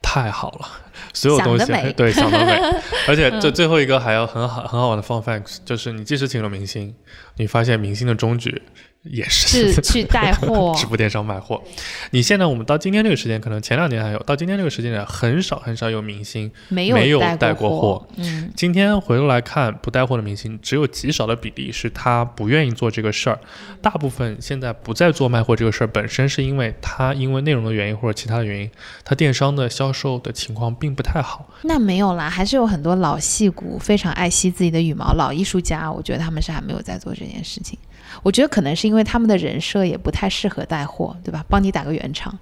[0.01, 0.67] 太好了。
[1.13, 2.53] 所有东西对想得美，
[3.07, 6.95] 而且这最后一个还要很好很好玩的 fun facts，就是你即使请了明星，
[7.37, 8.63] 你发现明星的终局。
[9.03, 11.63] 也是 去带货， 直播电商卖货。
[12.11, 18.07] 你现在我们到今天这个时间，可能前两年还有，到今天这个时间点很少很少有明星没有带过货。
[18.17, 23.39] 嗯，今天回头来看，不带货的明星只有极少的比例是他不愿意做这个事儿。
[23.81, 28.71] 大部分现在不再做卖货这个事儿，本身是因为他因为内容的原因或者其他的原因，
[29.05, 31.49] 他电商的销售的情况并不太好。
[31.63, 37.77] 那没有啦，还是有很多老戏骨非常爱惜自己的羽毛，老艺术家，我觉得他们是还没有在做这件事情。
[38.23, 41.45] 我觉得可能是因为他们的人设也不太适合带货，对吧？
[41.49, 42.39] 帮你打个圆场。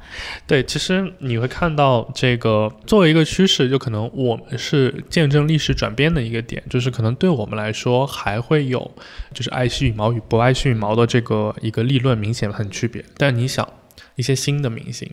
[0.47, 8.91] 对，其实你会看到这个作为一个趋势，就可能我们是见证历史转变的一个点，就是可能对我们来说还会有，
[9.33, 13.05] 就是爱惜羽毛与不爱惜羽毛的这个一个立论明显很区别。
[13.17, 13.67] 但你想，
[14.17, 15.11] 一些新的明星。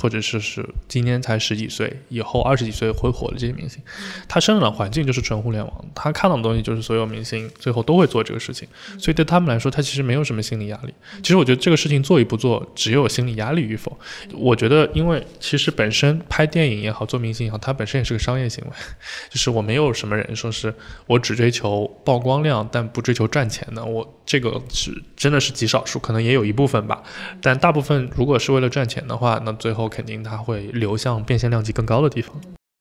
[0.00, 3.82] 或者是是今年才十几岁，以后二十几岁会火的这些明星，
[4.28, 8.66] 他生长的环境就是纯互联网，他看到的东西就是所有明星最后都会做这个事情，
[8.98, 10.94] 所以对他们来说，他其实没有什么心理压力。
[11.22, 13.98] 其实我觉得这个事情做与不做，只有心理压力与否。
[14.32, 18.70] 我觉得，因为其实本身拍电影也好，做明星也好，它本身也是个商业行为，
[19.30, 20.74] 就是我没有什么人说是
[21.06, 27.02] 我只追求曝光量，但不追求赚钱的，我这个是真的是极少数，可能也有一部分吧，
[27.42, 32.34] 但大部分如果是为了赚钱的话，那最后肯定它会流向变现量级更高的地方。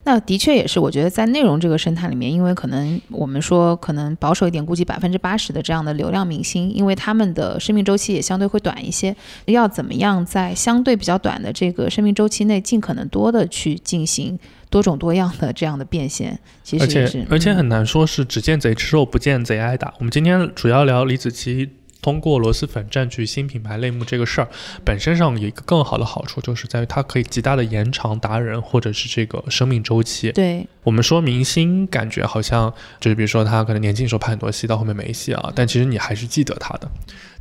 [0.05, 9.13] 那的确也是，我觉得在内容这个生态里面，因为可能我们说可能保守一点，估计百分之八十的这样的流量明星，因为他们的生命周期也相对会短一些，
[9.45, 14.39] 要怎么样在相对比较短的这个生命周期内，尽可能多的去进行
[14.69, 19.93] 多种多样的这样的变现，其而且实而且嗯很难说是只见贼吃肉，不见贼挨打。
[19.99, 21.69] 我们今天主要聊李子柒
[22.01, 24.47] 通过螺蛳粉占据新品牌类目这个事儿，
[24.85, 30.31] 本身上有一个更好的好处，就是在于它可以极大的延长达人或者是这个生命周期。
[30.31, 36.89] 对，我们说明星，感觉好像就是比如说他可能年轻时候拍很多戏，到后面没戏啊，但其实你还是记得他的。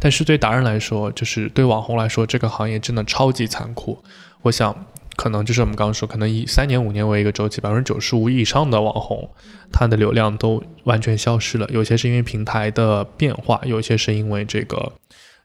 [0.00, 4.02] 但是对达人来说，就是对网红来说，这个行业真的超级残酷。
[4.42, 4.86] 我想，
[5.18, 9.28] 可能就是我们刚刚说，可能以三年五年为一个周期，百分之九十五以上的网红，
[9.72, 11.68] 他的流量都完全消失了。
[11.70, 14.92] 有些是因为平台的变化，有些是因为这个。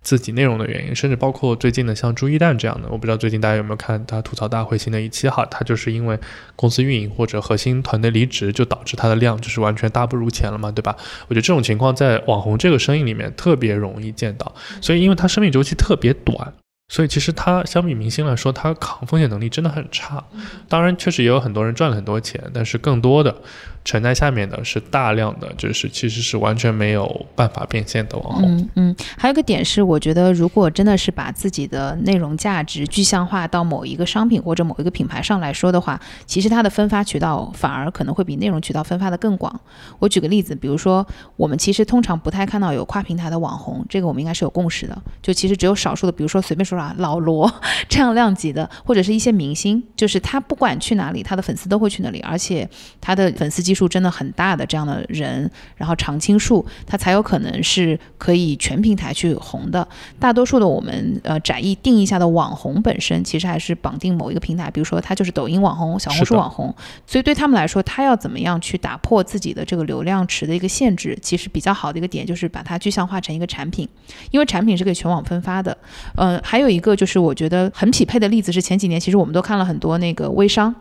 [0.04, 6.20] 自己内容的原因，甚至包括最近的像朱一蛋这样的，我不知道最近大家有没有看他吐槽大会新的一期哈，他就是因为
[6.58, 10.94] 公司运营或者核心团队离职，就导致他的量就是完全大不如前了嘛，对吧？
[11.30, 16.54] 我觉得这种情况在网红这个生意里面特别容易见到，所以因为他生命周期特别短。
[16.90, 20.24] 所以其实它相比明星来说，它抗风险能力真的很差。
[20.68, 23.36] 当然，确实也有很多人赚了很多钱，但是更多的
[23.84, 28.58] 承在下面的是大量的，就是其实是完全没有办法变现的网红。
[28.58, 39.60] 嗯嗯，还有一个点是，我觉得如果真的是把自己的内容价值具象化到某一个商品或者某一个品牌上来说的话，其实它的分发渠道反而可能会比内容渠道分发的更广。
[39.98, 41.06] 我举个例子，比如说
[41.38, 45.02] 我们其实通常不太看到有跨平台的网红，这个我们应该是有共识的。
[45.22, 47.52] 就其实只有少数的，比如说随便说啊，老罗
[47.88, 52.68] 这样量级的，或者是一些明星，就是他不管去哪里，他的粉丝都会去那里，而且
[53.02, 59.88] 他的粉丝基数真的很大的这样的人，然后常青树，他才有可能是可以全平台去红的。
[60.20, 66.74] 大多数的我们呃窄义定义下的网红本身，其实还是绑定某一个平台，比如说他就是抖音网红、小红书网红，
[67.06, 73.88] 所以对他们来说，他要怎么样去打破自己的这个流量池的一个限制，其实比较好的一个点就是把它具象化成一个产品，
[74.32, 75.78] 因为产品是可以全网分发的。
[76.16, 80.74] 呃，还有还有一个就是我觉得很匹配的例子是前几年，其实我们都看了很多那个微商。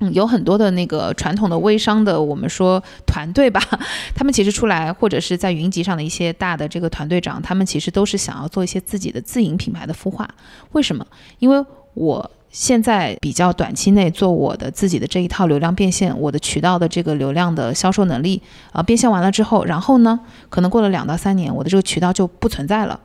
[0.00, 3.58] 嗯，有很多的那个传统的微商的，我们说团队吧，
[4.14, 10.28] 他们其实出来或者是在云集上的一些大的这个团队长，他们其实都是想要做一些自己的自营品牌的孵化。
[10.72, 11.06] 为什么？
[11.38, 11.64] 因为
[11.94, 20.20] 我现在比较短期内做我的自己的这一套流量变现，我的渠道的这个流量的销售能力啊、变现完了之后，然后呢，
[20.50, 23.00] 可能过了两到三年，我的这个渠道就不存在了。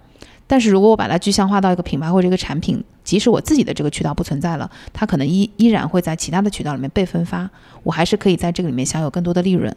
[0.48, 7.50] 但是如果我把它具象化到一个品牌或者一个产品，即使我自己的这个渠道不存在了，它可能依依然会在其他的渠道里面被分发，
[7.84, 9.76] 我还是可以在这个里面享有更多的利润。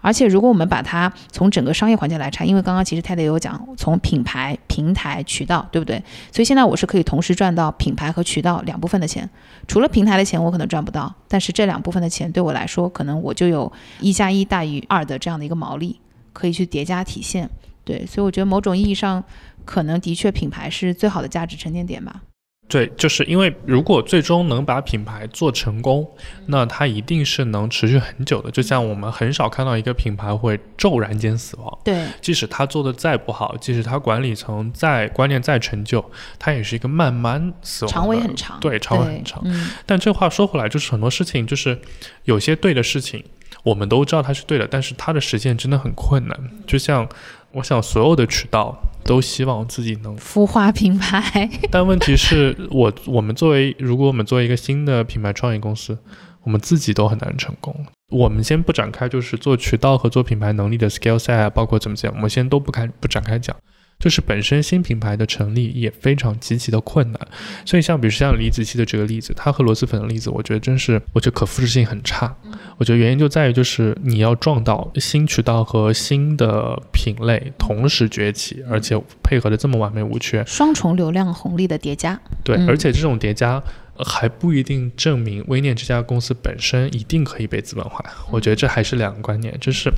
[0.00, 6.02] 而且，如果我们把它从整个商业环节来拆，因为刚刚其实泰德也有讲，从品牌、平台、渠道，对不对？
[6.32, 9.28] 所以现在我是可以同时赚到品牌和渠道两部分的钱。
[9.66, 15.98] 除了平台的钱，我可能赚不到，但是这两部分的钱对我来说，可能我就有一加一大于二的这样的一个毛利，
[16.32, 17.48] 可以去叠加体现。
[17.84, 19.22] 对，所以我觉得某种意义上，
[19.66, 22.22] 可能的确品牌是最好的价值沉淀点吧。
[22.68, 26.04] 对，就是因为如果最终能把品牌做成功，
[26.46, 28.50] 那它一定是能持续很久的。
[28.50, 36.04] 就像我们很少看到一个品牌会骤然间死亡，对，即使它做的再不好，即使它管理层再观念再陈旧，
[36.40, 39.40] 它也是一个慢慢死亡，长尾很长，对，长尾很长。
[39.44, 41.80] 嗯，但这话说回来，就是很多事情，就是
[42.24, 43.22] 有些对的事情，
[43.62, 46.36] 我们都知道它是对的，但是它的实现真的很困难。
[46.66, 47.08] 就像
[47.56, 55.96] 我想，所有的渠道都希望自己能孵化品牌， 但问题是我我们作为如果我们作为一个新的品牌创业公司，
[56.42, 57.74] 我们自己都很难成功。
[58.10, 63.56] 我们先不展开就是做渠道和做品牌能力的 skill set，啊包括怎么讲，我们先都不开不展开讲。
[63.98, 67.20] 就是本身新品牌的成立也非常极其的困难，
[67.64, 72.34] 所以像比如像李子柒的这个例子，它和螺蛳粉的例子，我觉得真是我觉得可复制性很差。
[72.76, 82.20] 我觉得原因就在于就是你要撞到新渠道和新的品类同时崛起，而且配合的这么完美无缺，双重流量红利的叠加。
[82.44, 83.62] 对，嗯而且这种叠加。
[83.98, 89.90] 呃还不一定证明微念这家公司本身一定可以被资本化，我觉得这还是两个观念，就是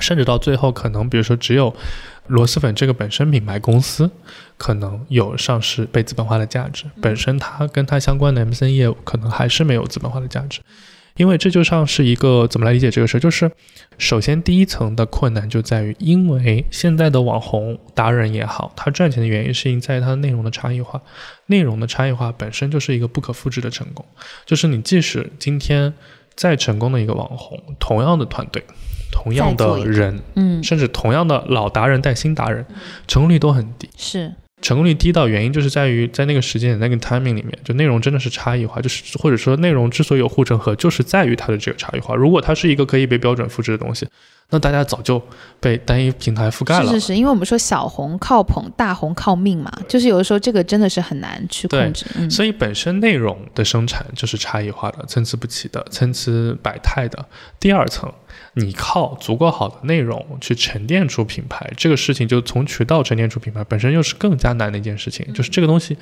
[0.00, 1.74] 甚至到最后，可能比如说只有
[2.26, 4.10] 螺蛳粉这个本身品牌公司
[4.56, 10.60] 可能有上市被资本化的价值，本身它跟它相关的 MCN 业务可能还是没有资本化的价值。
[11.16, 13.48] 因为这就像是一个怎么来理解这个事儿，就是
[13.98, 21.00] 首先第一层的困难就在于，因为现在的网红达人也好，他赚钱的原因是因在于他的内容的差异化，
[21.46, 24.04] 内容的差异化本身就是一个不可复制的成功。
[24.44, 25.94] 就是你即使今天
[26.34, 28.64] 再成功的一个网红，同样的团队，
[29.14, 32.66] 同样的人，嗯，甚至同样的老达人带新达人，
[33.06, 33.88] 成功率都很低。
[33.96, 42.14] 是，成功率低到原因就是在于在那个时间点那个 timing 里面，就内容真的是差异化，就是或者说内容之所以有护城河，就是在于它的这个差异化。
[42.16, 44.08] 如果它是一个可以被标准复制的东西，
[44.50, 45.20] 那大家早就
[45.58, 46.92] 被单一平台覆盖了。
[46.92, 52.04] 是是是，因为我们说小红靠捧，大红靠命嘛，就是有的时候这个真的是很难去控制。
[52.16, 56.30] 嗯，所以本身内容的生产就是差异化的、参差不齐的、参差
[56.62, 57.24] 百态的。
[57.58, 58.12] 第二层，
[58.54, 65.32] 你靠足够好的内容去沉淀出品牌，这个事情就从渠道沉淀出品牌，本身又是更加难的一件事情。
[65.32, 65.96] 就是这个东西，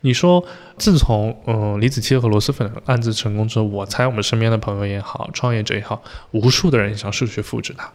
[0.00, 0.44] 你说
[0.76, 7.92] 自从嗯李子柒和螺蛳粉案子成功之后，我猜我们身边的朋友也好，创业者也好，无数的人想试图去复制它，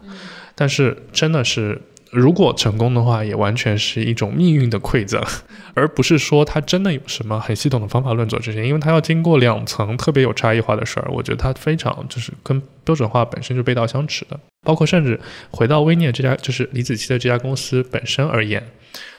[0.56, 1.82] 但是真的是。
[2.12, 5.22] 如果成功的话，也完全是一种命运的馈赠，
[5.74, 14.40] 而不是说它真的有什么很系统的方法论做这些，因为它要经过两层特别有差异化的事儿，我觉得它非常就是跟标准化本身就背道相驰的。
[14.66, 15.20] 包括甚至
[15.52, 18.64] 回到微念这家就是李子柒的这家公司本身而言，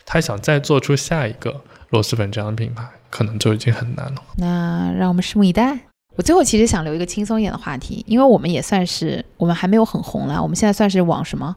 [0.05, 4.23] 他想再做出下一个螺蛳粉这样的品牌，可能就已经很难了。
[4.37, 5.79] 那让我们拭目以待。
[6.17, 11.55] 我最后其实想留一个轻松一点的话题，因为我们也算是我们还没有很红啦，我们现在算是网什么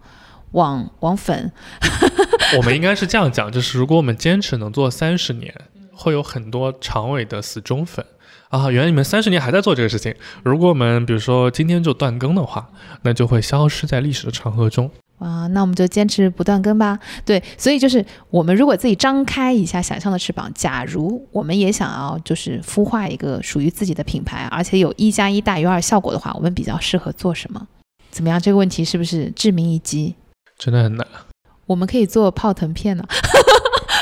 [0.52, 1.52] 网网粉，
[2.58, 5.54] 我们应该是这样讲，就是如果我们坚持能做三十年，
[5.94, 8.06] 会有很多长尾的死忠粉
[8.50, 8.70] 啊。
[8.70, 10.14] 原来你们三十年还在做这个事情。
[10.44, 12.70] 如果我们比如说今天就断更的话，
[13.04, 14.90] 那就会消失在历史的长河中。
[15.20, 16.98] 啊，那我们就坚持不断更吧。
[17.24, 27.68] 对，所以就是我们如果自己张开一下想象的翅膀，假如我们也想要就是孵化一个属于自己的品牌，而且有一加一大于二效果的话，我们比较适合做什么？
[28.10, 28.42] 怎么样？
[28.42, 30.16] 这个问题是不是致命一击？
[30.64, 31.08] 真的很难。
[31.66, 33.04] 我们可以做泡腾片呢？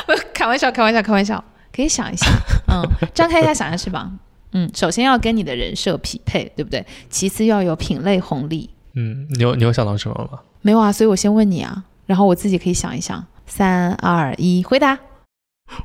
[0.05, 1.41] 不， 开玩笑，开玩笑，开玩笑，
[1.74, 2.28] 可以想一下，
[2.68, 2.84] 嗯，
[3.14, 4.20] 张开一下想象翅膀，
[4.51, 6.86] 嗯，首先要跟你的人设匹配，对不对？
[7.10, 8.70] 其次要有品类红利。
[8.95, 10.39] 嗯，你有你有想到什么吗？
[10.62, 13.26] 没有啊，所以我先问你啊，然后我自己可以想一想。
[13.45, 14.99] 三二一，回答。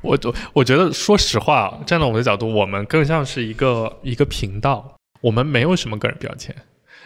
[0.03, 6.55] 我我我觉得，说实话啊，站在我们的角度，我们更像是一个一个频道，我们没有什么个人标签，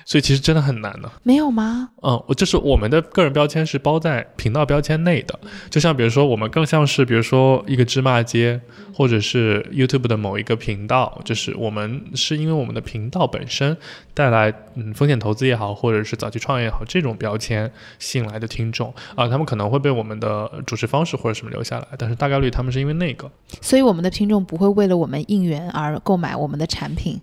[0.09, 1.13] 所以其实真的很难呢。
[1.23, 1.91] 没有吗？
[2.01, 5.39] 嗯，我就是我们的个人标签是包在频道标签内的，
[5.69, 8.59] 就像比如说我们更像是比如说一个芝麻街，
[8.95, 13.77] 或者是 YouTube 的某一个频道，就是我们是因为我们的频道本身
[14.15, 23.31] 带来嗯风险投资也好，或者是早期创业也好这种标签吸引来的听众啊，他们可能会被我们的主持方式或者什么留下来，但是大概率他们是因为那个。
[23.61, 27.21] 所以我们的听众不会为了我们应援而购买我们的产品。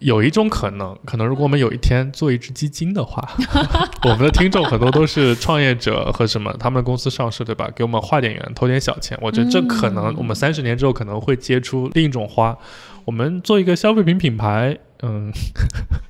[0.00, 3.26] 有一种可能，可能如果我们有一天做一只基金的话，
[4.04, 7.70] 我们的听众很多都是创业者和什么，他们的公司上市，对吧？
[7.74, 12.56] 给我们画点圆，投点小钱，我觉得这可能我们三十年之后可能会结出另一种花。
[13.06, 15.32] 我们做一个消费品品牌，嗯，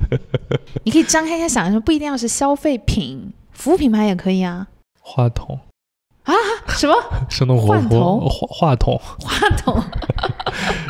[0.85, 4.67] 你可以张开一下想象，不一定要是消费品，服务品牌也可以啊。
[5.01, 5.61] 话筒
[6.25, 6.35] 啊？
[6.67, 6.95] 什么？
[7.31, 9.81] 生动活泼，话话筒话筒？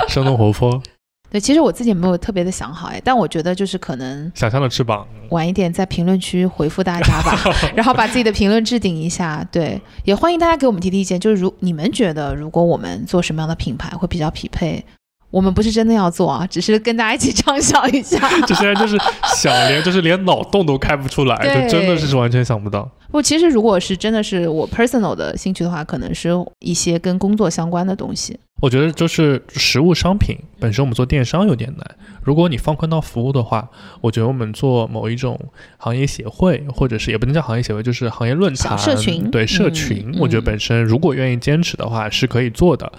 [0.08, 0.82] 生动活泼，
[1.30, 5.06] 对，其实我自己也没有特别的想好哎，但我觉得就是可能想象的翅膀。
[5.30, 7.38] 晚一点在评论区回复大家吧，
[7.76, 9.46] 然后把自己的评论置顶一下。
[9.52, 14.82] 对，也欢迎大家给我们提提意见，就是如你们觉得如果我们做什么样的品牌会比较匹配？
[15.30, 18.18] 我们不是真的要做啊，只是跟大家一起畅想一下。
[18.46, 18.96] 这些人就是
[19.36, 22.90] 想连就是连脑洞都开不出来，就真的是完全想不到。
[23.10, 28.38] 不，其实如果是真的是我 personal 的兴趣的话，可能是一些跟工作相关的东西。
[28.60, 31.86] 我觉得就是实物商品本身，我们做电商有点难。
[32.22, 33.68] 如果你放宽到服务的话，
[34.00, 35.38] 我觉得我们做某一种
[35.76, 42.90] 行业协会，或者是也不能叫行业协会，就是行业论坛、社群对社嗯群，嗯我觉得本身如果愿意坚持的话，是可以做的。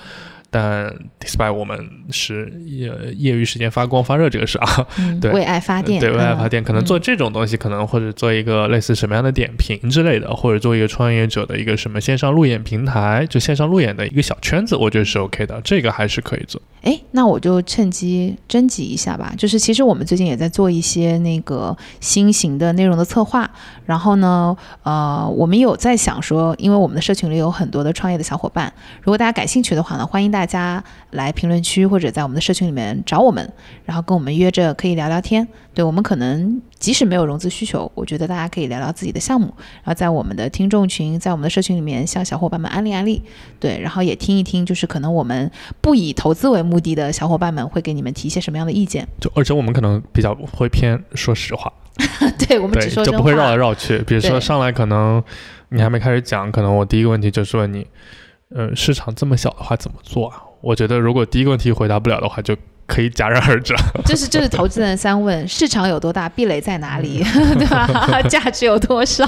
[0.50, 1.78] 但 despite 我们
[2.10, 16.62] 是业业余时间发光发热这个事啊，嗯，对为爱发电，对，为爱嗯发电，可能做这种东西，可能或者做一个类似什么样的点评之类的，或者做一个创业者的一个什么线上路演平台，就线上路演的一个小圈子，我觉得是 OK 的，这个还是可以做。
[16.82, 19.34] 哎，那我就趁机征集一下吧。
[19.38, 23.50] 就是其实我们最近也在做一些那个新型的内容的策划，
[23.86, 28.72] 然后呢，呃，我们有在想说，因为我们的社群里有很多的创业的小伙伴，
[29.02, 30.82] 如果大家感兴趣的话呢，欢迎大大家
[31.12, 33.52] 来评论区或者在我们的社群里面找我们，
[33.84, 35.46] 然后跟我们约着可以聊聊天。
[35.74, 39.48] 对我们可能即使没有融资需求，我觉得大家可以聊聊自己的项目，
[39.84, 43.22] 然后在我们的听众群，在我们的社群里面向小伙伴们安利安利。
[43.60, 49.06] 对，然后也听一听，就是可能我们不以投资为目的的小伙伴们会给你们提一些什么样的意见。
[49.20, 51.70] 就而且我们可能比较会偏说实话，
[52.48, 53.58] 对我们只说真就不会绕来。
[53.58, 53.98] 绕去。
[54.00, 55.22] 比如说上来可能
[55.68, 57.86] 你还没开始讲，可能我第一个问题就是问你，
[58.56, 60.42] 呃，市场这么小的话怎么做啊？
[60.62, 62.56] 我觉得如果第一个问题回答不了的话，就
[62.88, 63.76] 可以戛然而止。
[64.06, 66.28] 就是就是投资人三问：市场有多大？
[66.28, 67.24] 壁垒在哪里？
[67.58, 67.88] 对吧？
[68.28, 69.26] 价值有多少？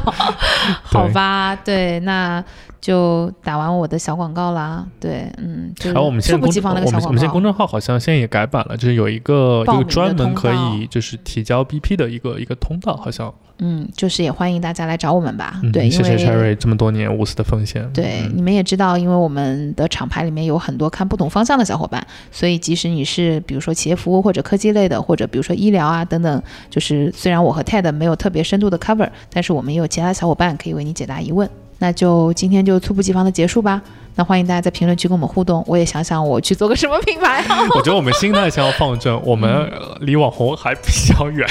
[0.84, 2.44] 好吧，对，那
[2.82, 4.84] 就打完我的小广告啦。
[5.00, 7.42] 对，嗯，就是然后我们现在公我小广告们我们现在公。
[7.42, 13.34] 众号好像现在也改版了，就是有一个一个专门可以就是提交 BP 的一个一个通道，好像。
[13.64, 15.60] 嗯，就是也欢迎大家来找我们吧。
[15.62, 17.88] 嗯对，因谢谢 Cherry 这么多年无私的奉献。
[17.94, 31.48] 对，嗯你们也知道，因为我们的厂牌里面有很多看不同方向的小伙伴，所以即使你是比如说企业服务或者科技类的，或者比如说医疗啊等等，就是虽然我和 Ted 没有特别深度的 cover，但是我们也有其他小伙伴可以为你解答疑问。
[31.82, 33.82] 那就今天就猝不及防的结束吧。
[34.14, 37.66] 那欢迎大家在评论区跟我们互动，我也想想我去做个什么品牌啊。
[37.76, 41.48] 我觉得我们心态先要放正，我们呃离网红还比较远。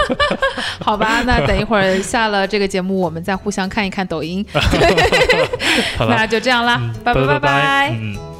[0.80, 4.44] 好吧，那等一会儿下了这个节目，我们再互相看一看抖音。
[5.98, 7.90] 那就这样啦，嗯拜拜拜拜。
[8.00, 8.39] 嗯。